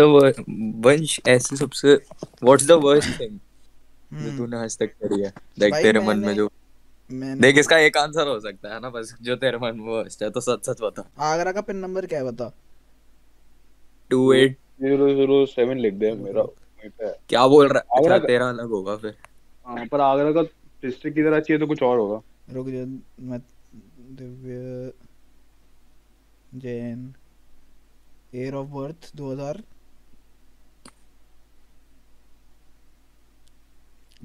Vansh 0.86 1.20
ऐसे 1.28 1.56
सबसे 1.56 1.94
व्हाट्स 2.42 2.66
द 2.66 2.70
वर्स्ट 2.84 3.20
थिंग 3.20 3.38
जो 4.16 4.36
तूने 4.36 4.56
आज 4.58 4.78
तक 4.78 4.92
करी 4.94 5.20
है। 5.22 5.32
देख 5.58 5.74
तेरे 5.74 6.00
मन 6.02 6.18
में 6.18 6.34
जो 6.34 6.48
देख 7.40 7.58
इसका 7.58 7.78
एक 7.80 7.96
आंसर 7.96 8.28
हो 8.28 8.38
सकता 8.40 8.74
है 8.74 8.80
ना 8.80 8.90
बस 8.90 9.14
जो 9.22 9.36
तेरे 9.36 9.58
मन 9.58 9.80
में 9.80 10.04
है 10.22 10.30
तो 10.30 10.40
सच 10.40 10.66
सच 10.66 10.80
बता। 10.82 11.08
आगरा 11.24 11.52
का 11.52 11.60
पिन 11.62 11.76
नंबर 11.76 12.06
क्या 12.06 12.18
है 12.18 12.24
बता? 12.24 12.52
Two 14.10 14.32
eight 14.32 14.56
zero 14.82 15.08
zero 15.14 15.44
seven 15.46 15.78
लिख 15.78 15.94
दे 15.94 16.12
मेरा 16.14 16.46
है। 17.02 17.14
क्या 17.28 17.46
बोल 17.48 17.68
रहा 17.68 17.78
है? 17.78 18.00
अच्छा 18.00 18.18
तेरा 18.26 18.48
अलग 18.48 18.70
होगा 18.70 18.96
फिर। 18.96 19.14
हाँ 19.66 19.86
पर 19.86 20.00
आगरा 20.00 20.32
का 20.32 20.42
डिस्ट्रिक्ट 20.82 21.16
की 21.16 21.22
तरह 21.22 21.40
चाहिए 21.40 21.60
तो 21.60 21.66
कुछ 21.66 21.82
और 21.82 21.98
होगा। 21.98 22.20
रुक 22.52 22.66
जा 22.68 22.84
मैं 23.22 23.40
Divya 24.18 24.92
Jain. 26.56 27.14
Year 28.34 28.54
of 28.54 28.68
birth 28.68 29.10
2000 29.16 29.62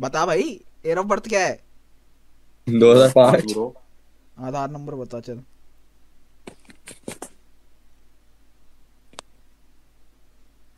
बता 0.02 0.26
भाई 0.26 0.42
ईयर 0.86 0.98
ऑफ़ 0.98 1.08
बर्थ 1.08 1.28
क्या 1.30 1.40
है? 1.48 1.60
2005 2.68 3.46
ब्रो 3.46 3.74
आधार 4.40 4.70
नंबर 4.70 4.96
बता 4.96 5.20
चल। 5.20 5.42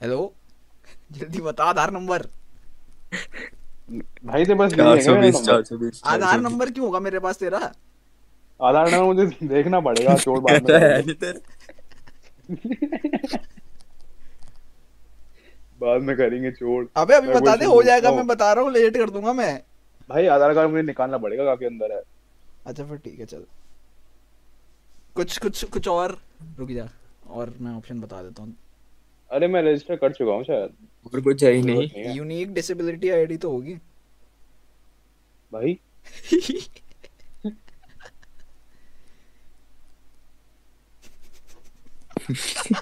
हेलो? 0.01 0.33
जल्दी 1.11 1.41
बता 1.41 1.63
आधार 1.63 1.91
नंबर। 1.91 2.27
भाई 4.25 4.45
ते 4.45 4.53
बस 4.53 4.73
है 4.73 5.91
आधार 6.05 6.39
नंबर? 6.41 6.69
क्यों 6.71 6.85
होगा 6.85 6.99
मेरे 6.99 7.19
पास 7.19 7.39
तेरा? 7.39 7.71
आधार 8.61 8.91
नंबर 8.91 9.03
मुझे 9.13 9.47
देखना 9.47 9.79
पड़ेगा 9.79 10.15
चोट 10.15 10.41
बाद 10.41 10.71
में 10.71 11.33
बाद 15.83 16.01
में 16.01 16.17
करेंगे 16.17 16.51
चोट 16.51 16.89
अबे 16.95 17.13
अभी 17.13 17.27
बता 17.27 17.55
दे 17.55 17.65
हो 17.65 17.83
जाएगा 17.83 18.11
मैं 18.11 18.27
बता 18.27 18.53
रहा 18.53 18.63
हूँ 18.63 18.71
लेट 18.71 18.97
कर 18.97 19.09
दूँगा 19.09 19.33
मैं। 19.33 19.63
भाई 20.09 20.27
आधार 20.27 20.53
कार्ड 20.53 20.71
मुझे 20.71 20.83
निकालना 20.83 21.17
पड़ेगा 21.17 21.45
काफ़ी 21.45 21.65
अंदर 21.65 21.91
है? 21.91 22.01
अच्छा 22.65 22.83
फिर 22.83 22.97
ठीक 22.97 23.19
है 23.19 23.25
चल। 23.25 23.43
कुछ 25.15 25.37
कुछ 25.37 25.63
कुछ 25.63 25.87
और? 25.87 26.21
रुक 26.59 26.69
जा 26.69 26.89
और 27.27 27.53
मैं 27.61 27.77
ऑप्शन 27.77 28.01
बता 28.01 28.23
देता 28.23 28.43
हूँ। 28.43 28.55
अरे 29.31 29.47
मैं 29.47 29.61
रजिस्टर 29.63 29.95
कर 29.95 30.11
चुका 30.11 30.31
हूँ 30.31 30.43
शायद। 30.43 30.69
और 31.13 31.21
कुछ 31.21 31.43
है 31.43 31.51
ही 31.51 31.61
नहीं। 31.61 31.89
है। 31.89 32.15
यूनिक 32.15 32.53
डिसेबिलिटी 32.53 33.09
आईडी 33.09 33.37
तो 33.37 33.51
होगी। 33.51 33.73
भाई 35.53 35.79
मैं 42.23 42.33
Disable 42.33 42.81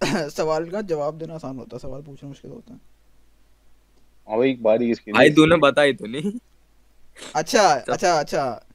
सवाल 0.30 0.68
का 0.70 0.80
जवाब 0.80 1.18
देना 1.18 1.34
आसान 1.34 1.58
होता 1.58 1.76
है 1.76 1.78
सवाल 1.78 2.02
पूछना 2.02 2.28
मुश्किल 2.28 2.50
होता 2.50 2.74
है। 2.74 2.80
हाँ 4.28 4.44
एक 4.44 4.62
बात 4.62 4.80
ही 4.80 4.90
इसकी 4.90 5.12
भाई 5.12 5.30
तूने 5.30 5.56
बताई 5.56 5.92
तो 5.92 6.06
नहीं। 6.06 6.32
अच्छा 7.36 7.62
अच्छा 7.72 8.18
अच्छा। 8.18 8.66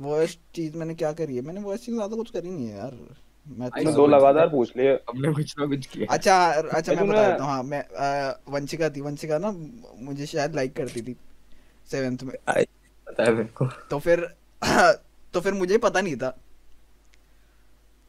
वॉइस 0.00 0.38
चीज़ 0.54 0.76
मैंने 0.76 0.94
क्या 0.94 1.12
करी 1.12 1.36
है? 1.36 1.42
मैंने 1.42 1.60
वॉइस 1.60 1.84
चीज़ 1.84 1.94
ज़्यादा 1.94 2.16
कुछ 2.16 2.30
करी 2.30 2.50
नहीं 2.50 2.68
है 2.68 2.76
यार। 2.76 2.98
मैं 3.46 3.70
तो 3.70 3.92
दो 3.92 4.06
लगातार 4.06 4.48
पूछ 4.48 4.76
लिए। 4.76 4.92
हमने 4.92 5.32
कुछ 5.32 5.54
ना 5.58 5.66
कुछ 5.66 5.86
किया। 5.86 6.06
अच्छा 6.10 6.46
अच्छा 6.50 6.92
मैं 6.92 7.08
बता 7.08 7.28
देता 7.30 7.44
हूँ। 7.44 7.52
हाँ 7.52 7.62
मैं 7.62 7.82
वंशिका 8.52 8.90
थी। 8.90 9.00
वंशिका 9.00 9.38
ना 9.38 9.50
मुझे 10.00 10.26
शायद 10.26 10.54
लाइक 10.54 10.76
करती 10.76 11.02
थी 11.02 11.16
सेवेंथ 11.90 12.18
में। 12.22 12.34
पता 13.06 13.24
है 13.24 13.32
मेरे 13.32 13.48
को। 13.48 13.66
तो 13.90 13.98
फिर 13.98 14.20
तो 15.34 15.40
फिर 15.40 15.52
मुझे 15.52 15.78
पता 15.78 16.00
नहीं 16.00 16.16
था। 16.16 16.38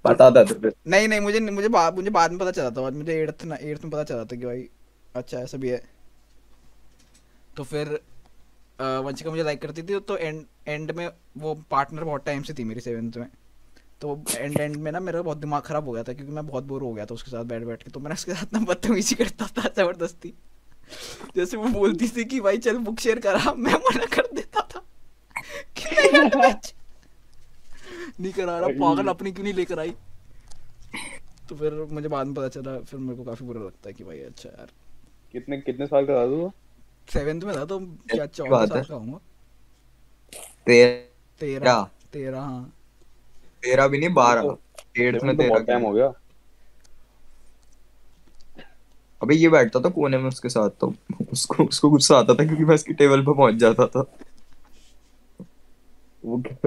पता 0.05 0.29
था 0.31 0.43
तुझे 0.43 0.71
नहीं 0.87 1.07
नहीं 1.07 1.19
मुझे 1.19 1.39
मुझे 1.39 1.67
बाद 1.67 1.95
मुझे 1.95 2.09
बाद 2.09 2.31
में 2.31 2.39
पता 2.39 2.51
चला 2.51 2.69
था 2.71 2.89
मुझे 2.91 3.21
एट्थ 3.21 3.43
ना 3.45 3.55
एट्थ 3.55 3.83
में 3.83 3.91
पता 3.91 4.03
चला 4.03 4.23
था 4.23 4.35
कि 4.35 4.45
भाई 4.45 4.67
अच्छा 5.15 5.39
ऐसा 5.39 5.57
भी 5.57 5.69
है। 5.69 5.81
तो 7.57 7.63
फिर 7.63 7.99
वंशिका 8.79 9.29
मुझे 9.31 9.43
लाइक 9.43 9.61
करती 9.61 9.83
थी 9.83 9.99
तो 9.99 10.17
एंड 10.17 10.45
एंड 10.67 10.91
में 10.91 11.07
वो 11.37 11.53
पार्टनर 11.71 12.03
बहुत 12.03 12.25
टाइम 12.25 12.41
से 12.43 12.53
थी 12.53 12.63
मेरी 12.63 12.81
सेवेंथ 12.81 13.17
में। 13.17 13.27
तो 14.01 14.21
एंड 14.35 14.59
एंड 14.59 14.75
में 14.75 14.91
ना 14.91 14.99
मेरा 14.99 15.21
बहुत 15.21 15.37
दिमाग 15.37 15.61
खराब 15.61 15.85
हो 15.85 15.91
गया 15.91 16.03
था 16.03 16.13
क्योंकि 16.13 16.33
मैं 16.33 16.45
बहुत 16.47 16.63
बोर 16.63 16.81
हो 16.81 16.93
गया 16.93 17.05
था 17.05 17.13
उसके 17.13 17.31
साथ 17.31 17.43
बैठ 17.45 17.63
बैठ 17.63 17.83
के। 17.83 17.91
तो 17.91 17.99
मैंने 17.99 18.13
उसके 18.13 18.33
साथ 18.33 18.53
ना 18.53 18.59
बदतमीजी 18.65 19.15
करता 19.15 19.47
था 19.57 19.69
ज़बरदस्ती। 19.77 20.33
जैसे 21.35 21.57
वो 21.57 21.67
बोलती 21.69 22.07
थी 22.07 22.23
कि 22.25 22.39
भाई 22.41 22.57
चल 22.57 22.77
बुक 22.79 22.99
शेयर 22.99 23.19
करा 23.19 23.53
मैं 23.57 23.73
मना 23.73 24.05
कर 24.15 24.29
देता 24.35 24.61
था। 24.71 24.81
कि 25.77 25.95
नहीं। 25.95 26.53
नहीं 28.19 28.31
करा 28.33 28.57
रहा 28.59 28.69
पागल 28.79 29.07
अपनी 29.07 29.31
क्यों 29.31 29.43
नहीं 29.43 29.53
लेकर 29.53 29.79
आई? 29.79 29.93
तो 31.49 31.55
फिर 31.55 31.73
मुझे 31.91 32.07
बाद 32.07 32.27
में 32.27 32.35
पता 32.35 32.47
चला 32.49 32.77
फिर 32.81 32.99
मेरे 32.99 33.17
को 33.17 33.23
काफ़ी 33.23 33.45
बुरा 33.45 33.61
लगता 33.61 33.89
है 33.89 33.93
कि 33.93 34.03
भाई 34.03 34.19
अच्छा 34.21 34.49
यार। 34.49 34.67
कितने 35.33 35.57
कितने 35.59 35.85
साल 35.87 36.05
का 36.05 36.15
था 36.15 36.25
तू? 36.25 36.51
सेवेंथ 37.07 37.41
में 37.41 37.55
था 37.55 37.65
तो 37.65 37.79
क्या 37.79 38.25
चौदह 38.25 38.65
साल 38.65 38.83
का 38.83 38.95
हूँगा 38.95 39.19
तेरह। 40.65 41.87
तेरह 42.11 42.39
हाँ। 42.39 42.73
तेरह 43.63 43.87
भी 43.87 43.97
नहीं 43.99 44.13
बारह। 44.13 44.57
एट्थ 44.97 45.23
में 45.23 45.35
तो 45.35 45.43
तेरह 45.43 45.59
टाइम 45.59 45.85
हो 45.85 45.91
गया। 45.91 46.11
अबे 49.21 49.35
ये 49.35 49.49
बैठता 49.49 49.79
था 49.79 49.89
कोने 49.89 50.17
में 50.17 50.27
उसके 50.27 50.49
साथ 50.49 50.69
तो 50.79 50.93
उसको 51.31 51.63
उसको 51.63 51.89
गुस्सा 51.89 52.17
आता 52.17 52.33
था 52.33 52.45
क्योंकि 52.45 52.65
मैं 52.65 52.75
उसकी 52.75 52.93
टेबल 52.93 53.21
पे 53.21 53.33
पहुँच 53.33 53.55
जाता 53.55 53.87
था। 53.87 54.03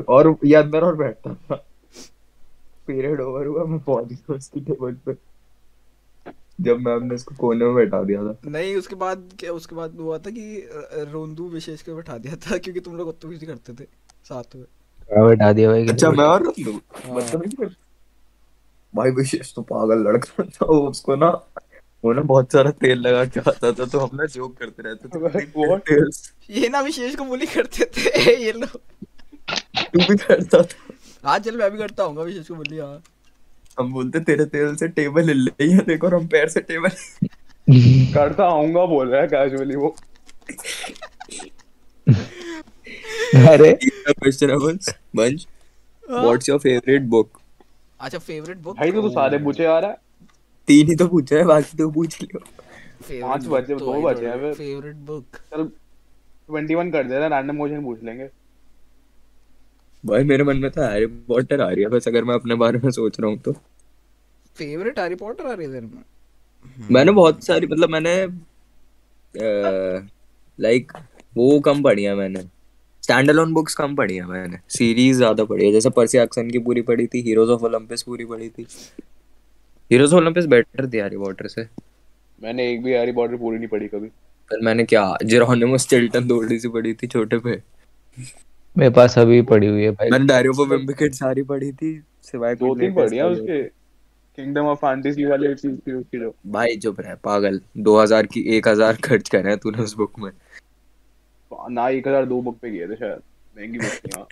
और 0.09 0.37
ये 0.45 0.55
अंदर 0.55 0.85
और 0.85 0.97
बैठता 0.97 1.35
था। 1.35 1.55
पीरियड 2.87 3.21
ओवर 3.21 3.47
हुआ 3.47 3.65
मैं 3.65 3.79
पहुँच 3.81 4.07
गया 4.07 4.35
उसकी 4.35 4.61
टेबल 4.61 4.93
पे। 5.07 5.15
जब 6.61 6.81
मैम 6.81 7.05
ने 7.05 7.15
उसको 7.15 7.35
कोने 7.35 7.65
में 7.65 7.75
बैठा 7.75 8.03
दिया 8.03 8.23
था। 8.25 8.51
नहीं 8.51 8.75
उसके 8.77 8.95
बाद 8.95 9.29
क्या 9.39 9.53
उसके 9.53 9.77
बाद 9.77 9.97
हुआ 10.01 10.19
था 10.19 10.31
कि 10.31 10.69
रोंदू 11.13 11.49
विशेष 11.49 11.83
को 11.83 11.95
बैठा 11.97 12.19
दिया 12.19 12.37
था 12.37 12.59
क्योंकि 12.59 12.81
तुम 12.81 12.97
लोग 12.97 13.09
बदतमीजी 13.09 13.47
करते 13.47 13.73
थे 13.73 13.85
साथ 14.29 14.57
में। 14.57 14.65
क्या 15.09 15.25
बैठा 15.27 15.53
दिया 15.53 15.71
भाई। 15.71 15.89
अच्छा 15.89 16.11
मैं 16.11 16.25
और 16.25 16.43
रंदू? 16.43 16.73
हाँ। 16.73 17.15
बदतमीजी 17.15 17.57
कर 17.57 17.75
भाई 18.95 19.11
विशेष 19.11 19.55
तो 19.55 19.63
पागल 19.63 20.03
लड़का 20.09 20.45
था 20.45 20.67
वो 20.67 20.79
उसको 20.89 21.17
ना 21.17 21.29
वो 22.05 22.13
ना 22.13 22.21
बहुत 22.21 22.53
सारा 22.53 22.71
तेल 22.71 22.99
लगा 22.99 23.25
के 23.25 23.41
आता 23.41 23.73
था 23.73 23.85
तो 23.87 23.99
हम 23.99 24.17
ना 24.17 24.25
जोक 24.27 24.57
करते 24.57 24.83
रहते 24.83 25.09
थे। 25.09 26.53
ये 26.61 26.69
ना 26.69 26.81
विशेष 26.81 27.15
को 27.17 27.25
बोली 27.25 27.47
करते 27.47 27.85
थे 27.97 28.35
ये 28.45 28.53
लोग 28.53 28.81
तू 29.95 29.99
भी 30.09 30.17
करता 30.17 30.63
था। 30.63 30.95
हाँ 31.25 31.39
चल 31.39 31.57
मैं 31.57 31.71
भी 31.71 31.79
करता 31.79 32.03
हूँ 32.03 32.25
विशेष 32.25 32.49
को 32.49 32.55
बोली 32.55 32.79
हाँ। 32.79 33.03
हम 33.79 33.93
बोलते 33.93 34.21
तेरे 34.21 34.45
तेल 34.55 34.75
से 34.77 34.89
टेबल 34.97 35.29
हिल 35.29 35.49
रही 35.49 35.71
है 35.73 35.85
देखो 35.87 36.09
हम 36.17 36.27
पैर 36.29 36.49
से 36.49 36.61
टेबल 36.71 36.91
करता 38.15 38.45
आऊँगा 38.45 38.85
बोल 38.87 39.09
रहा 39.09 39.21
है 39.21 39.27
कैजुअली 39.29 39.77
वो। 39.77 39.95
अरे। 43.49 43.73
क्वेश्चन 43.83 44.51
है 44.51 44.57
Bansh 44.59 44.89
Bansh 45.17 45.47
what's 46.05 46.49
your 46.49 46.59
favourite 46.59 47.03
book 47.15 47.39
अच्छा 48.01 48.19
फेवरेट 48.19 48.59
बुक 48.59 48.77
भाई 48.79 48.93
तो 48.93 49.03
तू 49.03 49.09
सारे 49.11 49.39
पूछे 49.45 49.65
आ 49.65 49.79
रहा 49.79 49.91
है 49.91 49.97
तीन 50.69 50.89
ही 50.89 50.95
तो 50.97 51.07
पूछा 51.09 51.37
है 51.37 51.45
बाकी 51.45 51.77
तो 51.79 51.89
पूछ 51.91 52.21
लियो। 52.23 52.39
पाँच 53.23 53.47
बचे, 53.47 53.75
दो 53.75 54.01
बचे 54.03 54.27
हैं 54.27 54.53
फेवरेट 54.55 54.97
बुक 55.07 55.37
चल 55.37 55.65
ट्वेंटी 55.65 56.75
वन 56.75 56.91
कर 56.91 57.05
देना 57.05 57.27
रैंडम 57.37 57.57
क्वेश्चन 57.59 57.83
पूछ 57.85 58.03
लेंगे। 58.05 58.29
भाई 60.05 60.25
मेरे 60.25 60.45
मन 60.45 60.57
में 60.57 60.71
तो 60.71 60.83
हैरी 60.83 61.07
पॉटर 61.07 61.61
आ 61.61 61.69
रही 61.69 61.83
है 61.83 61.89
बस 61.91 62.09
अगर 62.09 62.25
मैं 62.25 62.35
अपने 62.35 62.55
बारे 62.57 62.79
में 62.79 62.91
सोच 62.91 63.21
रहा 63.21 63.31
हूँ 63.31 63.39
तो। 63.41 63.53
फेवरेट 64.57 64.99
हैरी 64.99 65.15
पॉटर 65.17 65.47
आ 65.47 65.53
रही 65.53 65.67
है 65.67 65.81
में? 65.81 66.03
मैंने 66.91 67.13
बहुत 67.13 67.45
सारी 67.45 67.67
मतलब 67.67 67.91
मैंने 67.91 68.15
लाइक 70.59 70.93
वो 71.37 71.59
कम 71.61 71.83
पढ़ी 71.83 72.05
है 72.05 72.15
मैंने। 72.15 72.41
स्टैंड 73.03 73.31
अलोन 73.31 73.53
बुक्स 73.55 73.75
कम 73.75 73.95
पढ़ी 73.97 74.17
है 74.17 74.27
मैंने। 74.27 74.59
सीरीज़ 74.71 75.17
ज़्यादा 75.17 75.45
पढ़ी 75.45 75.65
है 75.67 75.73
जैसे 75.73 75.91
पर्सी 75.91 76.19
एक्सन 76.19 76.51
की 76.51 76.59
पूरी 76.61 76.83
पढ़ी 76.83 77.07
थी 77.07 77.21
हीरोज 77.23 77.51
ऑफ़ 77.51 77.65
ओलंपस 77.65 78.03
पूरी 78.03 78.25
पढ़ी 78.25 78.49
थी। 78.49 78.67
हीरोज 79.91 80.13
ऑफ़ 80.13 80.21
ओलंपस 80.21 80.47
बेटर 80.47 80.89
थी 80.91 80.99
हैरी 80.99 81.17
पॉटर 81.19 81.49
से। 81.49 81.67
मैंने 82.39 82.71
एक 82.73 82.83
भी 82.85 82.93
हैरी 82.93 83.13
पॉटर 83.13 83.37
पूरी 83.37 83.59
नहीं 83.59 83.69
पढ़ी 83.69 83.89
कभी। 83.89 84.09
फिर 84.51 84.61
मैंने 84.61 84.85
क्या 84.85 85.05
जेरोनिमस 85.25 85.87
चिल्टन 85.89 86.29
थोड़ी 86.31 86.59
सी 86.59 86.69
पढ़ी 86.69 86.95
थी 86.95 87.07
छोटे 87.07 87.39
पे। 87.39 87.61
मेरे 88.77 88.91
पास 88.91 89.19
अभी 89.19 89.41
पड़ी 89.43 89.67
हुई 89.67 89.83
है 89.83 89.91
भाई। 89.91 90.11
मैंने 90.11 90.27
डायरी 90.27 90.49
ऑफ़ 90.49 90.61
विम्बिकेट 90.71 91.15
सारी 91.15 91.43
पढ़ी 91.43 91.73
थी 91.73 91.93
सिवाय 92.23 92.55
दो 92.55 92.75
तीन 92.75 92.95
पढ़ी 92.95 93.17
है 93.17 93.29
उसके। 93.29 93.63
किंगडम 94.39 94.67
ऑफ़ 94.67 94.79
फैंटेसी 94.79 95.25
वाले 95.25 95.55
चीज़ 95.55 95.77
थी 95.79 95.93
उसकी 95.93 96.19
जो। 96.19 96.35
भाई 96.47 96.77
चुप 96.77 97.01
रह 97.01 97.15
पागल। 97.25 97.61
2000 97.79 98.27
की 98.27 98.41
1000 98.59 98.97
खर्च 99.05 99.29
करे 99.29 99.49
हैं 99.49 99.59
तूने 99.59 99.83
उस 99.83 99.95
बुक 99.97 100.19
में। 100.19 100.31
ना 101.71 101.89
एक 101.89 102.09
हज़ार 102.09 102.27
दो 102.27 102.41
बुक 102.43 102.59
पे 102.59 102.71
गए 102.71 102.89
थे 102.89 102.97
शायद। 102.97 103.23
महँगी 103.57 103.79
बुक 103.79 103.93
थी 104.07 104.11
हाँ। 104.17 104.27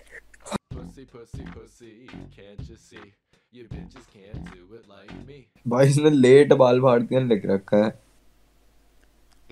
Pussy, 0.75 1.05
pussy, 1.05 1.45
pussy, 1.55 1.93
can't 2.35 2.69
you 2.69 2.77
see? 2.77 3.07
You 3.53 3.65
bitches 3.65 4.05
can't 4.15 4.45
do 4.51 4.77
it 4.77 4.85
like 4.91 5.15
me. 5.29 5.39
भाई 5.67 5.89
इसने 5.89 6.11
लेट 6.11 6.53
बाल 6.53 6.81
भारतीयन 6.81 7.29
लिख 7.29 7.47
रखा 7.47 7.77
है। 7.77 7.91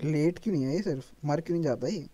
लेट 0.03 0.39
क्यों 0.39 0.53
नहीं 0.53 0.63
है 0.63 0.73
ये 0.73 0.81
सिर्फ़? 0.81 1.05
मर 1.25 1.41
क्यों 1.41 1.55
नहीं 1.55 1.63
जाता 1.63 1.87
ये? 1.87 2.05